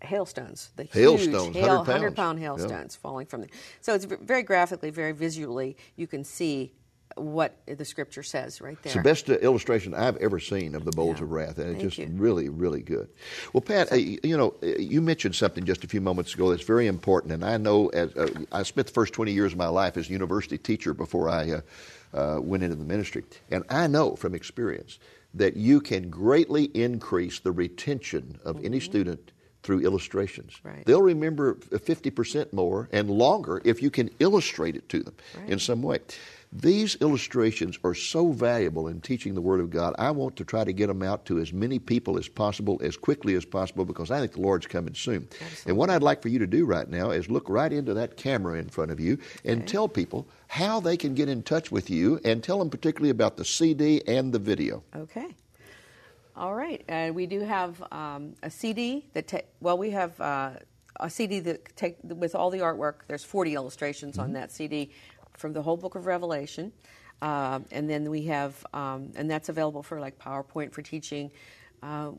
hailstones. 0.01 0.71
The 0.75 0.85
Hailstones, 0.85 1.45
huge 1.45 1.55
hail, 1.55 1.77
100 1.77 1.85
pounds. 1.85 2.15
pound 2.15 2.39
Yeah. 2.39 2.45
hailstones 2.45 2.95
falling 2.95 3.25
from 3.27 3.41
the. 3.41 3.47
So 3.81 3.93
it's 3.93 4.05
very 4.05 4.43
graphically, 4.43 4.89
very 4.89 5.11
visually. 5.11 5.75
You 5.95 6.07
can 6.07 6.23
see 6.23 6.73
what 7.15 7.55
the 7.65 7.85
scripture 7.85 8.23
says 8.23 8.59
right 8.59 8.81
there. 8.83 8.91
It's 8.91 8.95
the 8.95 9.01
best 9.01 9.29
uh, 9.29 9.35
illustration 9.35 9.93
I've 9.93 10.17
ever 10.17 10.39
seen 10.39 10.75
of 10.75 10.83
the 10.85 10.91
bowls 10.91 11.17
Yeah. 11.17 11.23
of 11.23 11.31
wrath, 11.31 11.57
and 11.59 11.69
it's 11.69 11.79
Thank 11.79 11.93
just 11.93 11.97
you. 11.97 12.15
really, 12.17 12.49
really 12.49 12.81
good. 12.81 13.07
Well, 13.53 13.61
Pat, 13.61 13.91
uh, 13.91 13.95
you 13.95 14.35
know, 14.37 14.53
uh, 14.61 14.77
you 14.77 15.01
mentioned 15.01 15.35
something 15.35 15.63
just 15.63 15.83
a 15.83 15.87
few 15.87 16.01
moments 16.01 16.33
ago 16.33 16.49
that's 16.49 16.63
very 16.63 16.87
important, 16.87 17.33
and 17.33 17.45
I 17.45 17.57
know 17.57 17.87
as 17.89 18.15
uh, 18.15 18.27
I 18.51 18.63
spent 18.63 18.87
the 18.87 18.93
first 18.93 19.13
20 19.13 19.31
years 19.31 19.53
of 19.53 19.57
my 19.57 19.67
life 19.67 19.97
as 19.97 20.09
a 20.09 20.11
university 20.11 20.57
teacher 20.57 20.93
before 20.93 21.29
I 21.29 21.51
uh, 21.51 21.61
uh, 22.13 22.41
went 22.41 22.63
into 22.63 22.75
the 22.75 22.85
ministry, 22.85 23.23
and 23.49 23.63
I 23.69 23.87
know 23.87 24.15
from 24.15 24.35
experience 24.35 24.99
that 25.33 25.55
you 25.55 25.81
can 25.81 26.09
greatly 26.09 26.65
increase 26.73 27.39
the 27.39 27.51
retention 27.51 28.39
of 28.45 28.63
any 28.63 28.79
student 28.79 29.31
through 29.63 29.81
illustrations. 29.81 30.53
Mm-hmm. 30.53 30.67
Right. 30.67 30.85
They'll 30.85 31.01
remember 31.01 31.55
50% 31.55 32.53
more 32.53 32.87
and 32.91 33.09
longer 33.09 33.61
if 33.65 33.81
you 33.81 33.89
can 33.89 34.09
illustrate 34.19 34.75
it 34.75 34.87
to 34.89 35.03
them 35.03 35.15
in 35.47 35.59
some 35.59 35.81
way. 35.81 35.99
These 36.57 36.95
illustrations 37.01 37.77
are 37.83 37.93
so 37.93 38.31
valuable 38.31 38.87
in 38.87 39.01
teaching 39.01 39.35
the 39.35 39.41
Word 39.41 39.59
of 39.59 39.69
God. 39.69 39.93
I 39.99 40.11
want 40.11 40.37
to 40.37 40.45
try 40.45 40.63
to 40.63 40.71
get 40.71 40.87
them 40.87 41.03
out 41.03 41.25
to 41.25 41.39
as 41.39 41.51
many 41.51 41.79
people 41.79 42.17
as 42.17 42.29
possible, 42.29 42.79
as 42.81 42.95
quickly 42.95 43.35
as 43.35 43.43
possible, 43.43 43.83
because 43.83 44.09
I 44.09 44.21
think 44.21 44.33
the 44.33 44.41
Lord's 44.41 44.65
coming 44.65 44.93
soon. 44.93 45.27
And 45.65 45.75
what 45.75 45.89
I'd 45.89 46.01
like 46.01 46.21
for 46.21 46.29
you 46.29 46.39
to 46.39 46.47
do 46.47 46.65
right 46.65 46.89
now 46.89 47.11
is 47.11 47.29
look 47.29 47.49
right 47.49 47.73
into 47.73 47.93
that 47.95 48.15
camera 48.15 48.57
in 48.57 48.69
front 48.69 48.91
of 48.91 49.01
you 49.01 49.17
and 49.43 49.67
tell 49.67 49.89
people 49.89 50.29
how 50.47 50.79
they 50.79 50.95
can 50.95 51.13
get 51.13 51.27
in 51.27 51.43
touch 51.43 51.73
with 51.73 51.89
you 51.89 52.21
and 52.23 52.41
tell 52.41 52.59
them 52.59 52.69
particularly 52.69 53.09
about 53.09 53.35
the 53.35 53.43
CD 53.43 54.01
and 54.07 54.31
the 54.31 54.39
video. 54.39 54.81
Okay. 54.95 55.35
All 56.37 56.55
right. 56.55 56.85
Uh, 56.87 57.11
we 57.13 57.25
do 57.25 57.41
have 57.41 57.83
um, 57.91 58.33
a 58.43 58.49
CD 58.49 59.05
that, 59.11 59.27
ta- 59.27 59.39
well, 59.59 59.77
we 59.77 59.89
have 59.89 60.19
uh, 60.21 60.51
a 60.99 61.09
CD 61.09 61.39
that 61.41 61.75
take 61.75 61.97
with 62.03 62.35
all 62.35 62.49
the 62.49 62.59
artwork. 62.59 62.95
There's 63.07 63.23
40 63.23 63.55
illustrations 63.55 64.17
on 64.17 64.33
that 64.33 64.51
CD 64.51 64.91
from 65.37 65.53
the 65.53 65.61
whole 65.61 65.77
book 65.77 65.95
of 65.95 66.05
Revelation. 66.05 66.71
Um 67.21 67.65
and 67.71 67.89
then 67.89 68.09
we 68.09 68.23
have, 68.25 68.65
um, 68.73 69.11
and 69.15 69.29
that's 69.29 69.49
available 69.49 69.83
for 69.83 69.99
like 69.99 70.17
PowerPoint 70.19 70.73
for 70.73 70.81
teaching. 70.81 71.31
Uh, 71.81 72.11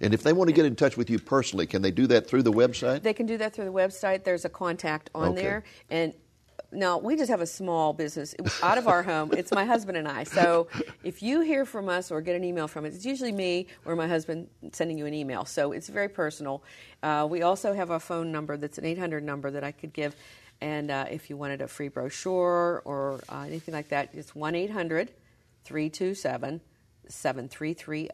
And 0.00 0.12
if 0.12 0.22
they 0.22 0.32
want 0.32 0.48
to 0.48 0.54
get 0.54 0.66
in 0.66 0.76
touch 0.76 0.96
with 0.96 1.08
you 1.10 1.18
personally, 1.18 1.66
can 1.66 1.82
they 1.82 1.90
do 1.90 2.06
that 2.08 2.26
through 2.26 2.42
the 2.42 2.52
website? 2.52 3.02
They 3.02 3.14
can 3.14 3.26
do 3.26 3.38
that 3.38 3.54
through 3.54 3.64
the 3.66 3.72
website. 3.72 4.24
There's 4.24 4.44
a 4.44 4.48
contact 4.48 5.10
on 5.14 5.28
Okay. 5.28 5.42
there, 5.42 5.64
and 5.90 6.12
now 6.72 6.98
we 6.98 7.16
just 7.16 7.30
have 7.30 7.40
a 7.40 7.46
small 7.46 7.92
business 7.92 8.34
out 8.62 8.78
of 8.78 8.86
our 8.86 9.02
home. 9.02 9.32
It's 9.36 9.50
my 9.50 9.64
husband 9.64 9.96
and 9.96 10.06
I. 10.06 10.24
So 10.24 10.68
if 11.02 11.22
you 11.22 11.40
hear 11.40 11.64
from 11.64 11.88
us 11.88 12.10
or 12.12 12.20
get 12.20 12.36
an 12.36 12.44
email 12.44 12.68
from 12.68 12.84
us, 12.84 12.94
it's 12.94 13.04
usually 13.04 13.32
me 13.32 13.66
or 13.84 13.96
my 13.96 14.06
husband 14.06 14.48
sending 14.72 14.96
you 14.96 15.06
an 15.06 15.14
email. 15.14 15.44
So 15.44 15.72
it's 15.72 15.88
very 15.88 16.08
personal. 16.08 16.62
Uh, 17.02 17.26
we 17.28 17.42
also 17.42 17.72
have 17.72 17.90
a 17.90 17.98
phone 17.98 18.30
number 18.30 18.56
that's 18.56 18.78
an 18.78 18.84
800 18.84 19.24
number 19.24 19.50
that 19.50 19.64
I 19.64 19.72
could 19.72 19.92
give. 19.92 20.14
And 20.60 20.90
uh, 20.92 21.06
if 21.10 21.28
you 21.30 21.36
wanted 21.36 21.60
a 21.60 21.66
free 21.66 21.88
brochure 21.88 22.82
or 22.84 23.20
uh, 23.28 23.40
anything 23.46 23.74
like 23.74 23.88
that, 23.88 24.10
it's 24.12 24.34
1 24.34 24.54
800 24.54 25.10
327 25.64 26.60
7330. 27.08 28.10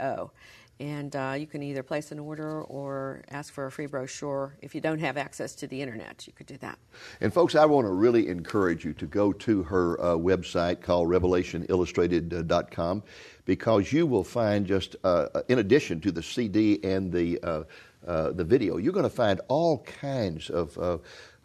And 0.79 1.17
uh, 1.17 1.35
you 1.39 1.47
can 1.47 1.63
either 1.63 1.83
place 1.83 2.13
an 2.13 2.19
order 2.19 2.63
or 2.63 3.23
ask 3.31 3.53
for 3.53 3.67
a 3.67 3.71
free 3.71 3.87
brochure. 3.87 4.57
If 4.61 4.75
you 4.75 4.81
don't 4.81 4.99
have 4.99 5.17
access 5.17 5.55
to 5.57 5.67
the 5.67 5.81
internet, 5.81 6.27
you 6.27 6.35
could 6.35 6.47
do 6.47 6.59
that. 6.59 6.79
And 7.23 7.33
folks, 7.33 7.55
I 7.55 7.65
want 7.65 7.87
to 7.87 7.93
really 7.93 8.29
encourage 8.29 8.85
you 8.85 8.93
to 8.95 9.07
go 9.07 9.33
to 9.33 9.63
her 9.63 9.99
uh, 10.01 10.05
website 10.17 10.83
called 10.83 11.09
revelationillustrated.com 11.09 13.03
because 13.47 13.93
you 13.93 14.07
will 14.07 14.25
find 14.25 14.67
just, 14.67 14.97
uh, 15.05 15.29
in 15.49 15.61
addition 15.61 16.01
to 16.03 16.13
the 16.13 16.23
CD 16.23 16.79
and 16.85 17.11
the, 17.11 17.41
uh, 17.43 17.63
uh, 18.07 18.33
the 18.33 18.45
video, 18.45 18.77
you're 18.77 18.93
going 18.93 19.03
to 19.03 19.11
find 19.11 19.41
all 19.49 19.79
kinds 19.85 20.51
of. 20.51 20.79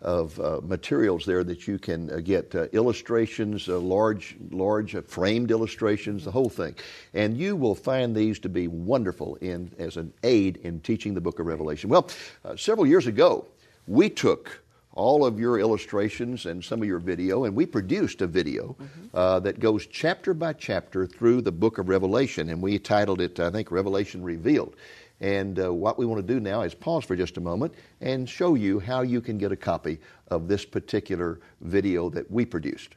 Of 0.02 0.40
uh, 0.40 0.62
materials 0.64 1.26
there 1.26 1.44
that 1.44 1.68
you 1.68 1.78
can 1.78 2.10
uh, 2.10 2.22
get 2.22 2.56
uh, 2.56 2.64
illustrations, 2.72 3.70
uh, 3.70 3.78
large, 3.78 4.36
large 4.50 4.96
uh, 4.96 5.02
framed 5.04 5.52
illustrations, 5.52 6.26
the 6.26 6.32
whole 6.32 6.50
thing, 6.50 6.74
and 7.14 7.38
you 7.38 7.56
will 7.56 7.76
find 7.76 8.16
these 8.16 8.40
to 8.40 8.50
be 8.50 8.68
wonderful 8.68 9.36
in 9.42 9.72
as 9.78 9.98
an 9.98 10.12
aid 10.24 10.58
in 10.64 10.80
teaching 10.80 11.14
the 11.14 11.22
Book 11.22 11.38
of 11.38 11.46
Revelation. 11.46 11.88
Well, 11.88 12.10
uh, 12.44 12.56
several 12.56 12.88
years 12.88 13.06
ago, 13.06 13.46
we 13.86 14.10
took 14.10 14.64
all 14.94 15.24
of 15.24 15.40
your 15.40 15.60
illustrations 15.60 16.48
and 16.48 16.64
some 16.64 16.82
of 16.82 16.88
your 16.88 17.00
video, 17.00 17.46
and 17.46 17.56
we 17.56 17.66
produced 17.66 18.22
a 18.22 18.28
video 18.28 18.76
uh, 19.14 19.40
that 19.40 19.60
goes 19.60 19.86
chapter 19.86 20.34
by 20.34 20.54
chapter 20.54 21.06
through 21.06 21.42
the 21.42 21.52
book 21.52 21.78
of 21.78 21.90
Revelation, 21.90 22.50
and 22.50 22.62
we 22.62 22.80
titled 22.80 23.22
it, 23.22 23.40
I 23.40 23.52
think, 23.52 23.72
Revelation 23.72 24.24
Revealed. 24.24 24.76
And 25.21 25.60
uh, 25.60 25.71
what 25.71 25.97
we 25.99 26.05
want 26.05 26.25
to 26.25 26.34
do 26.34 26.39
now 26.39 26.62
is 26.63 26.73
pause 26.73 27.05
for 27.05 27.15
just 27.15 27.38
a 27.38 27.41
moment 27.41 27.75
and 28.01 28.27
show 28.27 28.55
you 28.55 28.79
how 28.79 29.01
you 29.01 29.21
can 29.21 29.38
get 29.38 29.51
a 29.51 29.55
copy 29.55 29.99
of 30.29 30.47
this 30.47 30.65
particular 30.65 31.39
video 31.62 32.10
that 32.10 32.29
we 32.29 32.43
produced. 32.43 32.95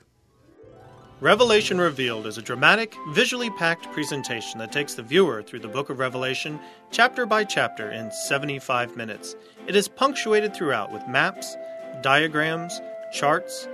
Revelation 1.20 1.80
Revealed 1.80 2.26
is 2.26 2.38
a 2.38 2.42
dramatic, 2.42 2.96
visually 3.10 3.50
packed 3.50 3.90
presentation 3.92 4.58
that 4.58 4.72
takes 4.72 4.94
the 4.94 5.02
viewer 5.02 5.42
through 5.42 5.60
the 5.60 5.68
book 5.68 5.88
of 5.88 5.98
Revelation 5.98 6.58
chapter 6.90 7.24
by 7.24 7.44
chapter 7.44 7.90
in 7.90 8.10
75 8.10 8.96
minutes. 8.96 9.37
It 9.66 9.76
is 9.76 9.87
punctuated 9.87 10.54
throughout 10.54 10.92
with 10.92 11.06
maps, 11.06 11.56
diagrams, 12.02 12.80
charts, 13.12 13.68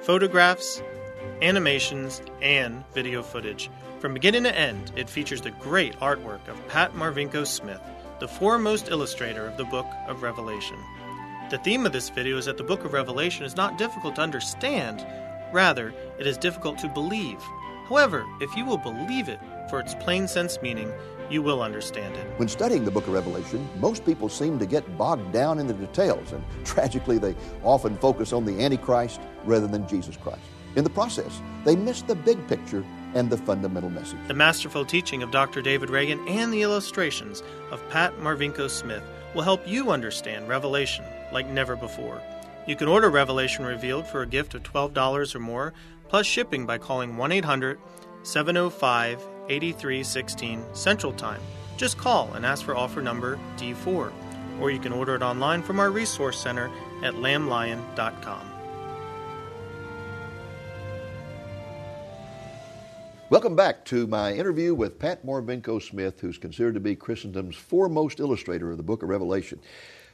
photographs, 0.00 0.80
animations, 1.42 2.22
and 2.40 2.82
video 2.94 3.22
footage. 3.22 3.68
From 3.98 4.14
beginning 4.14 4.44
to 4.44 4.58
end, 4.58 4.92
it 4.96 5.10
features 5.10 5.40
the 5.40 5.50
great 5.50 5.98
artwork 6.00 6.48
of 6.48 6.68
Pat 6.68 6.94
Marvenko 6.94 7.46
Smith, 7.46 7.80
the 8.18 8.28
foremost 8.28 8.88
illustrator 8.88 9.46
of 9.46 9.56
the 9.58 9.64
book 9.64 9.86
of 10.08 10.22
Revelation. 10.22 10.78
The 11.50 11.58
theme 11.58 11.84
of 11.84 11.92
this 11.92 12.08
video 12.08 12.38
is 12.38 12.46
that 12.46 12.56
the 12.56 12.64
book 12.64 12.84
of 12.84 12.94
Revelation 12.94 13.44
is 13.44 13.56
not 13.56 13.76
difficult 13.76 14.16
to 14.16 14.22
understand, 14.22 15.06
rather, 15.52 15.92
it 16.18 16.26
is 16.26 16.38
difficult 16.38 16.78
to 16.78 16.88
believe. 16.88 17.40
However, 17.88 18.24
if 18.40 18.56
you 18.56 18.64
will 18.64 18.78
believe 18.78 19.28
it 19.28 19.38
for 19.68 19.80
its 19.80 19.94
plain 19.94 20.26
sense 20.26 20.60
meaning, 20.62 20.90
you 21.28 21.42
will 21.42 21.62
understand 21.62 22.16
it. 22.16 22.26
When 22.38 22.48
studying 22.48 22.84
the 22.84 22.90
book 22.90 23.06
of 23.06 23.12
Revelation, 23.12 23.68
most 23.80 24.04
people 24.06 24.28
seem 24.28 24.58
to 24.60 24.66
get 24.66 24.96
bogged 24.96 25.32
down 25.32 25.58
in 25.58 25.66
the 25.66 25.74
details, 25.74 26.32
and 26.32 26.42
tragically, 26.64 27.18
they 27.18 27.36
often 27.62 27.98
focus 27.98 28.32
on 28.32 28.46
the 28.46 28.64
Antichrist 28.64 29.20
rather 29.44 29.66
than 29.66 29.86
Jesus 29.86 30.16
Christ. 30.16 30.40
In 30.74 30.84
the 30.84 30.90
process, 30.90 31.42
they 31.64 31.76
miss 31.76 32.02
the 32.02 32.14
big 32.14 32.46
picture 32.48 32.84
and 33.16 33.30
the 33.30 33.38
fundamental 33.38 33.90
message. 33.90 34.18
The 34.28 34.34
masterful 34.34 34.84
teaching 34.84 35.22
of 35.22 35.30
Dr. 35.30 35.62
David 35.62 35.90
Reagan 35.90 36.26
and 36.28 36.52
the 36.52 36.62
illustrations 36.62 37.42
of 37.70 37.86
Pat 37.88 38.16
Marvenko 38.18 38.68
Smith 38.68 39.02
will 39.34 39.42
help 39.42 39.66
you 39.66 39.90
understand 39.90 40.48
Revelation 40.48 41.04
like 41.32 41.48
never 41.48 41.76
before. 41.76 42.20
You 42.66 42.76
can 42.76 42.88
order 42.88 43.08
Revelation 43.08 43.64
Revealed 43.64 44.06
for 44.06 44.22
a 44.22 44.26
gift 44.26 44.54
of 44.54 44.62
$12 44.62 45.34
or 45.34 45.38
more, 45.38 45.72
plus 46.08 46.26
shipping 46.26 46.66
by 46.66 46.78
calling 46.78 47.16
1 47.16 47.32
800 47.32 47.78
705 48.22 49.20
8316 49.48 50.64
Central 50.74 51.12
Time. 51.12 51.40
Just 51.76 51.96
call 51.98 52.32
and 52.34 52.44
ask 52.44 52.64
for 52.64 52.76
offer 52.76 53.00
number 53.00 53.38
D4, 53.56 54.12
or 54.60 54.70
you 54.70 54.78
can 54.78 54.92
order 54.92 55.14
it 55.14 55.22
online 55.22 55.62
from 55.62 55.78
our 55.78 55.90
resource 55.90 56.38
center 56.38 56.70
at 57.02 57.14
lamblion.com. 57.14 58.55
Welcome 63.28 63.56
back 63.56 63.84
to 63.86 64.06
my 64.06 64.32
interview 64.34 64.72
with 64.72 65.00
Pat 65.00 65.26
Marvenko 65.26 65.82
Smith, 65.82 66.20
who's 66.20 66.38
considered 66.38 66.74
to 66.74 66.80
be 66.80 66.94
Christendom's 66.94 67.56
foremost 67.56 68.20
illustrator 68.20 68.70
of 68.70 68.76
the 68.76 68.84
book 68.84 69.02
of 69.02 69.08
Revelation. 69.08 69.58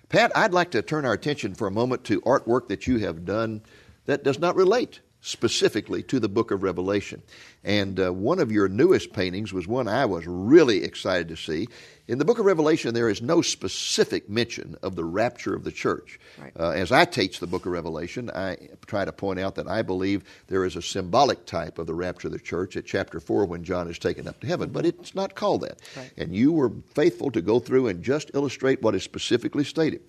Pat, 0.09 0.33
I'd 0.35 0.55
like 0.55 0.71
to 0.71 0.81
turn 0.81 1.05
our 1.05 1.13
attention 1.13 1.55
for 1.55 1.67
a 1.67 1.71
moment 1.71 2.05
to 2.05 2.23
artwork 2.23 2.69
that 2.69 2.87
you 2.87 3.01
have 3.01 3.27
done 3.27 3.61
that 4.07 4.25
does 4.25 4.39
not 4.39 4.57
relate 4.57 5.01
specifically 5.21 6.03
to 6.05 6.21
the 6.21 6.29
book 6.31 6.51
of 6.51 6.63
Revelation. 6.63 7.21
And 7.63 8.01
uh, 8.01 8.15
one 8.15 8.39
of 8.39 8.51
your 8.51 8.67
newest 8.67 9.13
paintings 9.13 9.53
was 9.53 9.69
one 9.69 9.89
I 9.89 10.07
was 10.07 10.27
really 10.27 10.83
excited 10.83 11.29
to 11.29 11.37
see. 11.37 11.69
In 12.09 12.19
the 12.19 12.25
book 12.25 12.41
of 12.41 12.45
Revelation, 12.45 12.95
there 12.95 13.09
is 13.09 13.23
no 13.23 13.43
specific 13.43 14.29
mention 14.29 14.77
of 14.83 14.97
the 14.97 15.05
rapture 15.05 15.55
of 15.55 15.63
the 15.63 15.71
church. 15.71 16.19
Right. 16.37 16.53
Uh, 16.59 16.71
as 16.71 16.91
I 16.91 17.05
teach 17.05 17.39
the 17.39 17.47
book 17.47 17.65
of 17.65 17.71
Revelation, 17.71 18.29
I 18.35 18.57
try 18.87 19.05
to 19.05 19.13
point 19.13 19.39
out 19.39 19.55
that 19.55 19.69
I 19.69 19.83
believe 19.83 20.25
there 20.49 20.65
is 20.65 20.75
a 20.75 20.83
symbolic 20.83 21.47
type 21.47 21.79
of 21.79 21.87
the 21.87 21.95
rapture 21.95 22.27
of 22.27 22.33
the 22.33 22.41
church 22.41 22.77
at 22.77 22.87
chapter 22.87 23.21
4 23.21 23.45
when 23.45 23.63
John 23.63 23.89
is 23.89 24.01
taken 24.01 24.27
up 24.27 24.41
to 24.41 24.49
heaven, 24.49 24.71
but 24.71 24.85
it's 24.85 25.15
not 25.15 25.37
called 25.37 25.61
that. 25.61 25.79
Right. 25.97 26.11
And 26.17 26.35
you 26.35 26.51
were 26.51 26.73
faithful 26.93 27.31
to 27.31 27.41
go 27.41 27.61
through 27.61 27.87
and 27.87 28.03
just 28.03 28.33
illustrate 28.35 28.83
what 28.83 28.97
is 28.97 29.05
specifically 29.05 29.65
stated. 29.65 30.01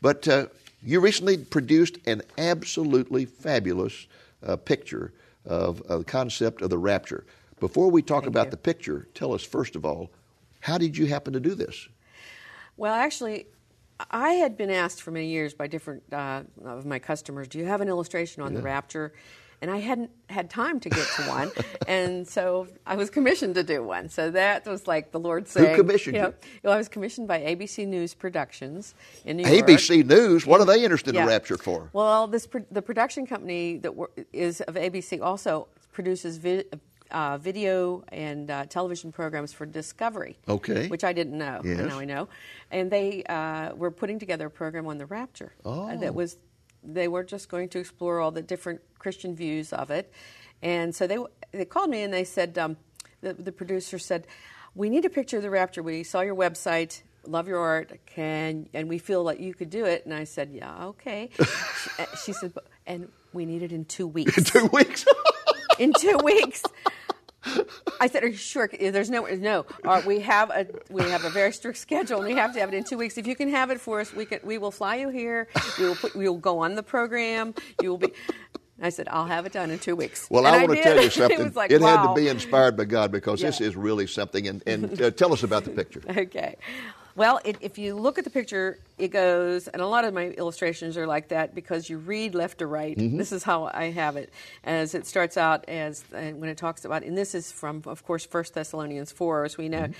But 0.00 0.28
uh, 0.28 0.46
you 0.80 1.00
recently 1.00 1.38
produced 1.38 1.98
an 2.06 2.22
absolutely 2.38 3.24
fabulous 3.24 4.06
uh, 4.46 4.56
picture 4.56 5.12
of, 5.44 5.82
the 5.88 6.04
concept 6.04 6.62
of 6.62 6.70
the 6.70 6.78
rapture. 6.78 7.24
Before 7.58 7.90
we 7.90 8.00
talk 8.00 8.22
Thank 8.22 8.28
about 8.28 8.46
you. 8.46 8.50
the 8.52 8.56
picture, 8.58 9.08
tell 9.14 9.32
us 9.34 9.42
first 9.42 9.74
of 9.74 9.84
all, 9.84 10.10
how 10.62 10.78
did 10.78 10.96
you 10.96 11.06
happen 11.06 11.32
to 11.34 11.40
do 11.40 11.54
this? 11.54 11.88
Well, 12.76 12.94
actually, 12.94 13.46
I 14.10 14.30
had 14.30 14.56
been 14.56 14.70
asked 14.70 15.02
for 15.02 15.10
many 15.10 15.26
years 15.26 15.54
by 15.54 15.66
different 15.66 16.02
uh, 16.12 16.42
of 16.64 16.86
my 16.86 16.98
customers, 16.98 17.48
"Do 17.48 17.58
you 17.58 17.66
have 17.66 17.80
an 17.80 17.88
illustration 17.88 18.42
on 18.42 18.54
the 18.54 18.62
rapture?" 18.62 19.12
And 19.60 19.70
I 19.70 19.76
hadn't 19.76 20.10
had 20.28 20.50
time 20.50 20.80
to 20.80 20.88
get 20.88 21.06
to 21.16 21.22
one, 21.22 21.52
and 21.86 22.26
so 22.26 22.66
I 22.84 22.96
was 22.96 23.10
commissioned 23.10 23.54
to 23.56 23.62
do 23.62 23.82
one. 23.84 24.08
So 24.08 24.30
that 24.32 24.66
was 24.66 24.88
like 24.88 25.12
the 25.12 25.20
Lord 25.20 25.46
saying, 25.46 25.76
"Who 25.76 25.82
commissioned 25.82 26.16
know, 26.16 26.28
you? 26.28 26.34
Well, 26.64 26.72
I 26.72 26.76
was 26.76 26.88
commissioned 26.88 27.28
by 27.28 27.40
ABC 27.40 27.86
News 27.86 28.14
Productions 28.14 28.94
in 29.24 29.36
New 29.36 29.44
York. 29.48 29.68
ABC 29.68 30.04
News, 30.04 30.46
what 30.46 30.60
are 30.60 30.66
they 30.66 30.82
interested 30.82 31.10
in 31.10 31.22
Yeah. 31.22 31.26
rapture 31.26 31.58
for? 31.58 31.90
Well, 31.92 32.26
this 32.28 32.48
the 32.70 32.82
production 32.82 33.26
company 33.26 33.78
that 33.78 33.92
is 34.32 34.60
of 34.62 34.74
ABC 34.76 35.20
also 35.20 35.68
produces 35.92 36.38
vi- 36.38 36.64
uh, 37.12 37.38
video 37.38 38.02
and 38.08 38.50
uh, 38.50 38.66
television 38.66 39.12
programs 39.12 39.52
for 39.52 39.66
Discovery. 39.66 40.38
Okay. 40.48 40.88
Which 40.88 41.04
I 41.04 41.12
didn't 41.12 41.36
know. 41.38 41.60
Yes. 41.64 41.78
And 41.78 41.88
now 41.88 41.98
I 41.98 42.04
know. 42.04 42.28
And 42.70 42.90
they 42.90 43.22
uh, 43.24 43.74
were 43.74 43.90
putting 43.90 44.18
together 44.18 44.46
a 44.46 44.50
program 44.50 44.86
on 44.86 44.98
the 44.98 45.06
Rapture. 45.06 45.52
Oh. 45.64 45.88
uh, 45.88 45.96
that 45.96 46.14
was 46.14 46.36
they 46.84 47.06
were 47.06 47.22
just 47.22 47.48
going 47.48 47.68
to 47.68 47.78
explore 47.78 48.18
all 48.20 48.32
the 48.32 48.42
different 48.42 48.80
Christian 48.98 49.36
views 49.36 49.72
of 49.72 49.90
it. 49.90 50.12
And 50.62 50.94
so 50.94 51.06
they 51.06 51.18
they 51.52 51.64
called 51.64 51.90
me 51.90 52.02
and 52.02 52.12
they 52.12 52.24
said 52.24 52.56
um, 52.58 52.76
the 53.20 53.34
the 53.34 53.52
producer 53.52 53.98
said, 53.98 54.26
"We 54.74 54.88
need 54.90 55.04
a 55.04 55.10
picture 55.10 55.36
of 55.36 55.42
the 55.42 55.50
Rapture. 55.50 55.82
We 55.82 56.02
saw 56.02 56.20
your 56.22 56.36
website." 56.36 57.02
Love 57.24 57.46
your 57.46 57.60
art, 57.60 58.00
can 58.04 58.68
and 58.74 58.88
we 58.88 58.98
feel 58.98 59.22
like 59.22 59.38
you 59.38 59.54
could 59.54 59.70
do 59.70 59.84
it. 59.84 60.04
And 60.04 60.12
I 60.12 60.24
said, 60.24 60.50
"Yeah, 60.52 60.86
okay." 60.86 61.30
she, 61.36 62.02
uh, 62.02 62.06
she 62.24 62.32
said, 62.32 62.52
"And 62.84 63.08
we 63.32 63.46
need 63.46 63.62
it 63.62 63.70
in 63.70 63.84
two 63.84 64.08
weeks." 64.18 64.36
in 64.36 64.42
Two 64.42 64.66
weeks. 64.72 65.04
in 65.78 65.92
two 65.92 66.18
weeks. 66.24 66.64
I 68.02 68.08
said, 68.08 68.24
"Are 68.24 68.28
you 68.28 68.36
sure?" 68.36 68.68
There's 68.68 69.10
no, 69.10 69.26
no. 69.26 69.64
Uh, 69.84 70.02
we 70.04 70.18
have 70.20 70.50
a 70.50 70.66
we 70.90 71.04
have 71.04 71.24
a 71.24 71.30
very 71.30 71.52
strict 71.52 71.78
schedule, 71.78 72.18
and 72.18 72.26
we 72.26 72.34
have 72.34 72.52
to 72.54 72.58
have 72.58 72.72
it 72.72 72.76
in 72.76 72.82
two 72.82 72.98
weeks. 72.98 73.16
If 73.16 73.28
you 73.28 73.36
can 73.36 73.48
have 73.50 73.70
it 73.70 73.80
for 73.80 74.00
us, 74.00 74.12
we 74.12 74.24
can. 74.26 74.40
We 74.42 74.58
will 74.58 74.72
fly 74.72 74.96
you 74.96 75.08
here. 75.08 75.46
We 75.78 75.84
will 75.86 75.94
put. 75.94 76.16
We 76.16 76.28
will 76.28 76.38
go 76.38 76.58
on 76.58 76.74
the 76.74 76.82
program. 76.82 77.54
You 77.80 77.90
will 77.90 77.98
be. 77.98 78.12
I 78.84 78.88
said, 78.88 79.06
I'll 79.08 79.26
have 79.26 79.46
it 79.46 79.52
done 79.52 79.70
in 79.70 79.78
two 79.78 79.94
weeks. 79.94 80.26
Well, 80.28 80.44
and 80.44 80.56
I 80.56 80.66
want 80.66 80.76
to 80.78 80.82
tell 80.82 81.00
you 81.00 81.10
something. 81.22 81.40
it, 81.40 81.54
like, 81.54 81.70
it 81.70 81.80
wow. 81.80 81.98
had 81.98 82.08
to 82.08 82.14
be 82.20 82.26
inspired 82.26 82.76
by 82.76 82.84
God 82.84 83.12
because 83.12 83.40
Yeah. 83.40 83.50
this 83.50 83.60
is 83.60 83.76
really 83.76 84.08
something. 84.08 84.48
And, 84.48 84.60
and 84.66 85.00
uh, 85.00 85.10
tell 85.12 85.32
us 85.32 85.44
about 85.44 85.62
the 85.62 85.70
picture. 85.70 86.02
Okay. 86.10 86.56
Well, 87.14 87.40
it, 87.44 87.56
if 87.60 87.76
you 87.76 87.94
look 87.94 88.18
at 88.18 88.24
the 88.24 88.30
picture, 88.30 88.78
it 88.96 89.08
goes, 89.08 89.68
and 89.68 89.82
a 89.82 89.86
lot 89.86 90.04
of 90.04 90.14
my 90.14 90.28
illustrations 90.28 90.96
are 90.96 91.06
like 91.06 91.28
that 91.28 91.54
because 91.54 91.90
you 91.90 91.98
read 91.98 92.34
left 92.34 92.58
to 92.58 92.66
right. 92.66 92.96
Mm-hmm. 92.96 93.18
This 93.18 93.32
is 93.32 93.42
how 93.42 93.70
I 93.72 93.90
have 93.90 94.16
it, 94.16 94.32
as 94.64 94.94
it 94.94 95.06
starts 95.06 95.36
out 95.36 95.68
as 95.68 96.04
and 96.14 96.40
when 96.40 96.48
it 96.48 96.56
talks 96.56 96.84
about, 96.84 97.02
and 97.02 97.16
this 97.16 97.34
is 97.34 97.52
from, 97.52 97.82
of 97.86 98.04
course, 98.04 98.24
First 98.24 98.54
Thessalonians 98.54 99.12
four, 99.12 99.44
as 99.44 99.58
we 99.58 99.68
know, 99.68 99.82
Mm-hmm. 99.82 99.92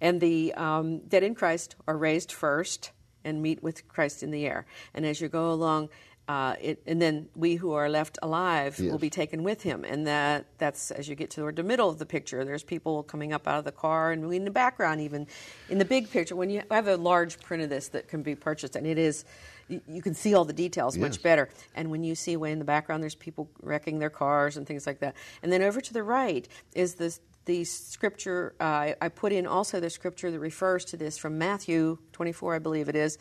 and 0.00 0.20
the 0.20 0.52
um, 0.54 0.98
dead 1.08 1.22
in 1.22 1.34
Christ 1.34 1.76
are 1.86 1.96
raised 1.96 2.32
first 2.32 2.90
and 3.24 3.40
meet 3.42 3.62
with 3.62 3.88
Christ 3.88 4.22
in 4.22 4.30
the 4.30 4.46
air, 4.46 4.66
and 4.94 5.06
as 5.06 5.20
you 5.20 5.28
go 5.28 5.50
along. 5.50 5.88
Uh, 6.28 6.54
it, 6.60 6.82
and 6.86 7.00
then 7.00 7.26
we 7.34 7.54
who 7.54 7.72
are 7.72 7.88
left 7.88 8.18
alive 8.20 8.78
Yes. 8.78 8.90
will 8.92 8.98
be 8.98 9.08
taken 9.08 9.42
with 9.42 9.62
him, 9.62 9.82
and 9.82 10.06
that 10.06 10.44
that's 10.58 10.90
as 10.90 11.08
you 11.08 11.14
get 11.14 11.30
toward 11.30 11.56
the 11.56 11.62
middle 11.62 11.88
of 11.88 11.98
the 11.98 12.04
picture. 12.04 12.44
There's 12.44 12.62
people 12.62 13.02
coming 13.02 13.32
up 13.32 13.48
out 13.48 13.58
of 13.58 13.64
the 13.64 13.72
car, 13.72 14.12
and 14.12 14.30
in 14.32 14.44
the 14.44 14.50
background, 14.50 15.00
even 15.00 15.26
in 15.70 15.78
the 15.78 15.86
big 15.86 16.10
picture. 16.10 16.36
When 16.36 16.50
you 16.50 16.62
have 16.70 16.86
a 16.86 16.98
large 16.98 17.40
print 17.40 17.62
of 17.62 17.70
this 17.70 17.88
that 17.88 18.08
can 18.08 18.22
be 18.22 18.34
purchased, 18.34 18.76
and 18.76 18.86
it 18.86 18.98
is 18.98 19.24
you, 19.68 19.80
you 19.88 20.02
can 20.02 20.12
see 20.12 20.34
all 20.34 20.44
the 20.44 20.52
details 20.52 20.96
Yes. 20.98 21.02
much 21.02 21.22
better. 21.22 21.48
And 21.74 21.90
when 21.90 22.04
you 22.04 22.14
see 22.14 22.36
way 22.36 22.52
in 22.52 22.58
the 22.58 22.64
background, 22.64 23.02
there's 23.02 23.14
people 23.14 23.48
wrecking 23.62 23.98
their 23.98 24.10
cars 24.10 24.58
and 24.58 24.66
things 24.66 24.86
like 24.86 25.00
that. 25.00 25.14
And 25.42 25.50
then 25.50 25.62
over 25.62 25.80
to 25.80 25.92
the 25.94 26.02
right 26.02 26.46
is 26.74 26.94
this. 26.94 27.20
The 27.48 27.64
scripture 27.64 28.54
uh, 28.60 28.64
I- 28.64 28.94
I 29.00 29.08
put 29.08 29.32
in 29.32 29.46
also 29.46 29.80
the 29.80 29.88
scripture 29.88 30.30
that 30.30 30.38
refers 30.38 30.84
to 30.84 30.98
this 30.98 31.16
from 31.16 31.38
Matthew 31.38 31.96
24, 32.12 32.56
I 32.56 32.58
believe 32.58 32.90
it 32.90 32.94
is, 32.94 33.16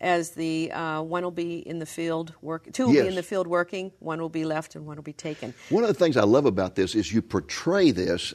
as 0.00 0.30
the 0.30 0.70
uh, 0.70 1.02
one 1.02 1.24
will 1.24 1.32
be 1.32 1.58
in 1.68 1.80
the 1.80 1.86
field 1.86 2.32
work, 2.42 2.72
two 2.72 2.86
will 2.86 2.94
Yes. 2.94 3.02
be 3.02 3.08
in 3.08 3.14
the 3.16 3.24
field 3.24 3.48
working, 3.48 3.90
one 3.98 4.20
will 4.20 4.28
be 4.28 4.44
left, 4.44 4.76
and 4.76 4.86
one 4.86 4.94
will 4.94 5.02
be 5.02 5.12
taken. 5.12 5.52
One 5.70 5.82
of 5.82 5.88
the 5.88 5.94
things 5.94 6.16
I 6.16 6.22
love 6.22 6.46
about 6.46 6.76
this 6.76 6.94
is 6.94 7.12
you 7.12 7.22
portray 7.22 7.90
this, 7.90 8.32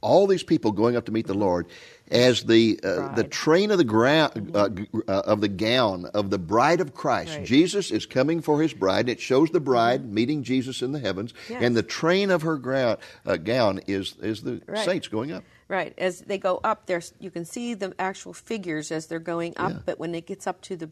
all 0.00 0.26
these 0.26 0.42
people 0.42 0.72
going 0.72 0.96
up 0.96 1.06
to 1.06 1.12
meet 1.12 1.26
the 1.26 1.34
Lord, 1.34 1.66
as 2.10 2.44
the 2.44 2.78
uh, 2.84 3.14
the 3.14 3.22
Mm-hmm. 3.22 3.30
train 3.30 3.70
of 3.70 3.78
the 3.78 3.84
ground 3.84 4.52
uh, 4.54 4.68
uh, 5.08 5.22
of 5.24 5.40
the 5.40 5.48
gown 5.48 6.04
of 6.14 6.30
the 6.30 6.38
bride 6.38 6.80
of 6.80 6.94
Christ. 6.94 7.30
Right. 7.30 7.36
Mm-hmm. 7.38 7.44
Jesus 7.46 7.90
is 7.90 8.06
coming 8.06 8.40
for 8.42 8.60
His 8.62 8.72
bride. 8.74 9.08
It 9.08 9.20
shows 9.20 9.50
the 9.50 9.60
bride 9.60 10.04
meeting 10.12 10.42
Jesus 10.44 10.82
in 10.82 10.92
the 10.92 11.00
heavens, 11.00 11.32
Yes. 11.48 11.62
and 11.62 11.76
the 11.76 11.82
train 11.82 12.30
of 12.30 12.42
her 12.42 12.56
ground, 12.56 12.98
uh, 13.24 13.36
gown 13.36 13.80
is 13.86 14.14
is 14.22 14.42
the 14.42 14.60
Right. 14.66 14.84
saints 14.84 15.08
going 15.08 15.32
up. 15.32 15.42
Right. 15.68 15.94
As 15.98 16.20
they 16.20 16.38
go 16.38 16.60
up, 16.62 16.86
there's 16.86 17.12
you 17.18 17.30
can 17.32 17.44
see 17.44 17.74
the 17.74 17.92
actual 17.98 18.32
figures 18.32 18.92
as 18.92 19.06
they're 19.08 19.18
going 19.18 19.54
up. 19.56 19.72
Yeah. 19.72 19.78
But 19.84 19.98
when 19.98 20.14
it 20.14 20.24
gets 20.26 20.46
up 20.46 20.60
to 20.62 20.76
the 20.76 20.88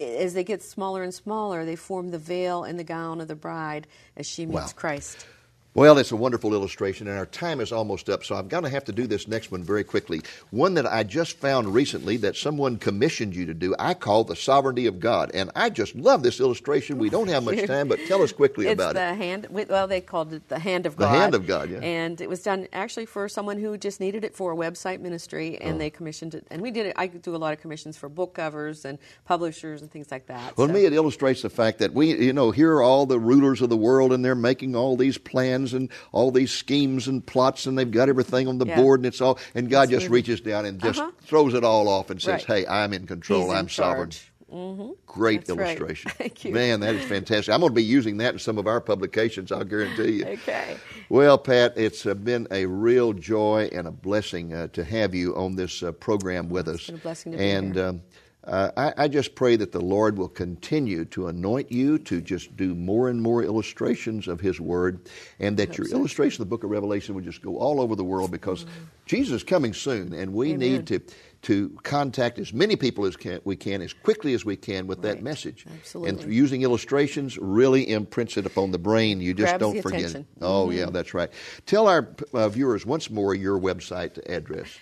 as 0.00 0.34
they 0.34 0.44
get 0.44 0.62
smaller 0.62 1.02
and 1.02 1.12
smaller, 1.12 1.64
they 1.64 1.74
form 1.76 2.10
the 2.10 2.18
veil 2.18 2.62
and 2.62 2.78
the 2.78 2.84
gown 2.84 3.20
of 3.20 3.26
the 3.26 3.34
bride 3.34 3.88
as 4.16 4.26
she 4.26 4.46
meets 4.46 4.54
Wow. 4.72 4.72
Christ. 4.76 5.26
Well, 5.74 5.98
it's 5.98 6.10
a 6.10 6.16
wonderful 6.16 6.54
illustration, 6.54 7.06
and 7.06 7.16
our 7.18 7.26
time 7.26 7.60
is 7.60 7.70
almost 7.70 8.08
up, 8.08 8.24
so 8.24 8.34
I'm 8.34 8.48
going 8.48 8.64
to 8.64 8.70
have 8.70 8.84
to 8.86 8.92
do 8.92 9.06
this 9.06 9.28
next 9.28 9.52
one 9.52 9.62
very 9.62 9.84
quickly. 9.84 10.22
One 10.50 10.74
that 10.74 10.86
I 10.86 11.04
just 11.04 11.36
found 11.36 11.72
recently 11.72 12.16
that 12.16 12.34
someone 12.36 12.78
commissioned 12.78 13.36
you 13.36 13.46
to 13.46 13.54
do, 13.54 13.76
I 13.78 13.94
call 13.94 14.24
The 14.24 14.34
Sovereignty 14.34 14.86
of 14.86 14.98
God. 14.98 15.30
And 15.34 15.52
I 15.54 15.70
just 15.70 15.94
love 15.94 16.24
this 16.24 16.40
illustration. 16.40 16.98
We 16.98 17.10
don't 17.10 17.28
have 17.28 17.44
much 17.44 17.64
time, 17.66 17.86
but 17.86 18.00
tell 18.08 18.22
us 18.22 18.32
quickly 18.32 18.66
it's 18.66 18.72
about 18.72 18.94
the 18.94 19.10
it. 19.12 19.16
hand. 19.18 19.46
Well, 19.50 19.86
they 19.86 20.00
called 20.00 20.32
it 20.32 20.48
the 20.48 20.58
hand 20.58 20.84
of 20.86 20.96
The 20.96 21.04
God. 21.04 21.12
The 21.14 21.18
hand 21.18 21.34
of 21.36 21.46
God, 21.46 21.70
yeah. 21.70 21.78
And 21.78 22.20
it 22.20 22.28
was 22.28 22.42
done 22.42 22.66
actually 22.72 23.06
for 23.06 23.28
someone 23.28 23.58
who 23.58 23.76
just 23.78 24.00
needed 24.00 24.24
it 24.24 24.34
for 24.34 24.52
a 24.52 24.56
website 24.56 25.00
ministry, 25.00 25.58
Oh. 25.60 25.66
and 25.68 25.80
they 25.80 25.90
commissioned 25.90 26.34
it. 26.34 26.44
And 26.50 26.60
we 26.60 26.72
did 26.72 26.86
it. 26.86 26.94
I 26.96 27.06
do 27.06 27.36
a 27.36 27.38
lot 27.38 27.52
of 27.52 27.60
commissions 27.60 27.96
for 27.96 28.08
book 28.08 28.34
covers 28.34 28.84
and 28.84 28.98
publishers 29.26 29.82
and 29.82 29.92
things 29.92 30.10
like 30.10 30.26
that. 30.26 30.56
Well, 30.56 30.66
so. 30.66 30.72
to 30.72 30.78
me, 30.78 30.86
it 30.86 30.92
illustrates 30.94 31.42
the 31.42 31.50
fact 31.50 31.78
that 31.80 31.92
we, 31.92 32.16
you 32.16 32.32
know, 32.32 32.50
here 32.50 32.72
are 32.74 32.82
all 32.82 33.06
the 33.06 33.20
rulers 33.20 33.60
of 33.60 33.68
the 33.68 33.76
world, 33.76 34.12
and 34.12 34.24
they're 34.24 34.34
making 34.34 34.74
all 34.74 34.96
these 34.96 35.18
plans 35.18 35.57
and 35.72 35.88
all 36.12 36.30
these 36.30 36.50
schemes 36.52 37.08
and 37.08 37.24
plots, 37.24 37.66
and 37.66 37.76
they've 37.78 37.90
got 37.90 38.08
everything 38.08 38.48
on 38.48 38.58
the 38.58 38.66
Yeah. 38.66 38.76
board, 38.76 39.00
and 39.00 39.06
it's 39.06 39.20
all, 39.20 39.38
and 39.54 39.68
God 39.70 39.84
It's 39.84 40.00
just 40.00 40.08
reaches 40.10 40.40
down 40.40 40.64
and 40.66 40.80
just 40.80 40.98
Uh-huh. 40.98 41.10
throws 41.22 41.54
it 41.54 41.64
all 41.64 41.88
off 41.88 42.10
and 42.10 42.20
says, 42.20 42.46
Right. 42.48 42.64
"Hey, 42.64 42.66
I'm 42.66 42.92
in 42.92 43.06
control. 43.06 43.48
He's 43.50 43.58
I'm 43.58 43.68
sovereign." 43.68 44.10
Mm-hmm. 44.52 44.92
Great 45.06 45.44
That's 45.44 45.58
right. 45.58 45.66
illustration. 45.76 46.10
Thank 46.16 46.42
you. 46.46 46.54
Man, 46.54 46.80
that 46.80 46.94
is 46.94 47.04
fantastic. 47.04 47.52
I'm 47.52 47.60
going 47.60 47.70
to 47.70 47.74
be 47.76 47.82
using 47.84 48.16
that 48.16 48.32
in 48.32 48.38
some 48.38 48.56
of 48.56 48.66
our 48.66 48.80
publications, 48.80 49.52
I'll 49.52 49.62
guarantee 49.64 50.12
you. 50.12 50.24
Okay. 50.24 50.76
Well, 51.10 51.36
Pat, 51.36 51.74
it's 51.76 52.04
been 52.04 52.48
a 52.50 52.64
real 52.64 53.12
joy 53.12 53.68
and 53.72 53.86
a 53.86 53.90
blessing 53.90 54.54
uh, 54.54 54.68
to 54.68 54.84
have 54.84 55.14
you 55.14 55.36
on 55.36 55.56
this 55.56 55.82
uh, 55.82 55.92
program 55.92 56.48
with 56.48 56.66
us. 56.66 56.86
been 56.86 56.94
a 56.94 56.98
blessing 56.98 57.32
to 57.32 57.38
be 57.38 57.44
and 57.44 57.74
here. 57.74 57.84
Um, 57.88 58.00
uh, 58.48 58.70
I, 58.76 59.04
I 59.04 59.08
just 59.08 59.34
pray 59.34 59.56
that 59.56 59.72
the 59.72 59.80
Lord 59.80 60.16
will 60.16 60.28
continue 60.28 61.04
to 61.06 61.28
anoint 61.28 61.70
you 61.70 61.98
to 62.00 62.20
just 62.20 62.56
do 62.56 62.74
more 62.74 63.08
and 63.08 63.20
more 63.20 63.42
illustrations 63.42 64.26
of 64.26 64.40
His 64.40 64.60
Word, 64.60 65.08
and 65.38 65.56
that 65.58 65.76
your 65.76 65.88
illustration 65.88 66.42
of 66.42 66.48
the 66.48 66.50
Book 66.50 66.64
of 66.64 66.70
Revelation 66.70 67.14
will 67.14 67.22
just 67.22 67.42
go 67.42 67.58
all 67.58 67.80
over 67.80 67.94
the 67.94 68.04
world 68.04 68.30
because 68.30 68.64
Jesus 69.06 69.36
is 69.36 69.44
coming 69.44 69.74
soon, 69.74 70.12
and 70.12 70.32
we 70.32 70.52
Amen. 70.52 70.58
need 70.58 70.86
to 70.88 71.00
to 71.42 71.70
contact 71.84 72.38
as 72.38 72.52
many 72.52 72.74
people 72.74 73.04
as 73.06 73.16
can, 73.16 73.40
we 73.44 73.54
can 73.54 73.80
as 73.80 73.92
quickly 73.92 74.34
as 74.34 74.44
we 74.44 74.56
can 74.56 74.88
with 74.88 75.02
that 75.02 75.22
message. 75.22 75.64
Absolutely. 75.72 76.24
And 76.24 76.32
using 76.34 76.62
illustrations 76.62 77.38
really 77.38 77.88
imprints 77.88 78.36
it 78.36 78.44
upon 78.44 78.72
the 78.72 78.78
brain. 78.78 79.20
You 79.20 79.34
just 79.34 79.50
Grabs 79.50 79.60
don't 79.60 79.80
forget 79.80 80.00
attention. 80.00 80.20
it. 80.22 80.44
Oh, 80.44 80.70
yeah, 80.70 80.86
that's 80.86 81.14
right. 81.14 81.30
Tell 81.64 81.86
our 81.86 82.08
uh, 82.34 82.48
viewers 82.48 82.84
once 82.84 83.08
more 83.08 83.36
your 83.36 83.58
website 83.58 84.18
address. 84.28 84.78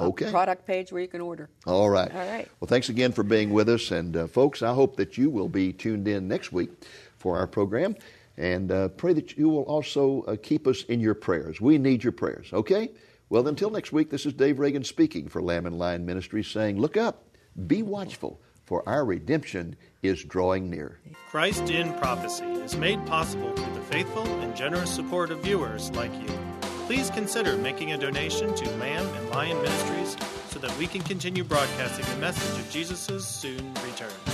Okay. 0.00 0.28
product 0.28 0.66
page 0.66 0.90
where 0.90 1.00
you 1.00 1.06
can 1.06 1.20
order. 1.20 1.48
All 1.68 1.88
right. 1.88 2.12
All 2.12 2.26
right. 2.26 2.48
Well, 2.58 2.66
thanks 2.66 2.88
again 2.88 3.12
for 3.12 3.22
being 3.22 3.50
with 3.50 3.68
us. 3.68 3.92
And, 3.92 4.16
uh, 4.16 4.26
folks, 4.26 4.60
I 4.60 4.74
hope 4.74 4.96
that 4.96 5.16
you 5.16 5.30
will 5.30 5.48
be 5.48 5.72
tuned 5.72 6.08
in 6.08 6.26
next 6.26 6.52
week 6.52 6.70
for 7.16 7.38
our 7.38 7.46
program. 7.46 7.94
And 8.36 8.72
uh, 8.72 8.88
pray 8.88 9.12
that 9.12 9.38
you 9.38 9.48
will 9.48 9.62
also 9.62 10.22
uh, 10.22 10.34
keep 10.42 10.66
us 10.66 10.82
in 10.84 10.98
your 10.98 11.14
prayers. 11.14 11.60
We 11.60 11.78
need 11.78 12.02
your 12.02 12.12
prayers, 12.12 12.48
okay? 12.52 12.90
Well, 13.28 13.46
until 13.46 13.70
next 13.70 13.92
week, 13.92 14.10
this 14.10 14.26
is 14.26 14.32
Dave 14.32 14.58
Reagan 14.58 14.82
speaking 14.82 15.28
for 15.28 15.40
Lamb 15.40 15.64
and 15.64 15.78
Lion 15.78 16.04
Ministries 16.04 16.48
saying, 16.48 16.80
Look 16.80 16.96
up, 16.96 17.28
be 17.68 17.84
watchful, 17.84 18.40
for 18.64 18.86
our 18.88 19.04
redemption 19.04 19.76
is 20.02 20.24
drawing 20.24 20.70
near. 20.70 20.98
Christ 21.30 21.70
in 21.70 21.92
Prophecy 21.94 22.44
is 22.44 22.76
made 22.76 23.04
possible 23.06 23.52
through 23.52 23.74
the 23.74 23.80
faithful 23.80 24.26
and 24.40 24.56
generous 24.56 24.90
support 24.90 25.30
of 25.30 25.40
viewers 25.40 25.90
like 25.92 26.12
you. 26.20 26.28
Please 26.86 27.10
consider 27.10 27.56
making 27.56 27.92
a 27.92 27.98
donation 27.98 28.54
to 28.54 28.70
Lamb 28.76 29.06
and 29.06 29.30
Lion 29.30 29.56
Ministries 29.62 30.16
so 30.50 30.58
that 30.58 30.76
we 30.78 30.86
can 30.86 31.00
continue 31.02 31.44
broadcasting 31.44 32.04
the 32.14 32.20
message 32.20 32.60
of 32.60 32.70
Jesus' 32.70 33.26
soon 33.26 33.72
return. 33.84 34.33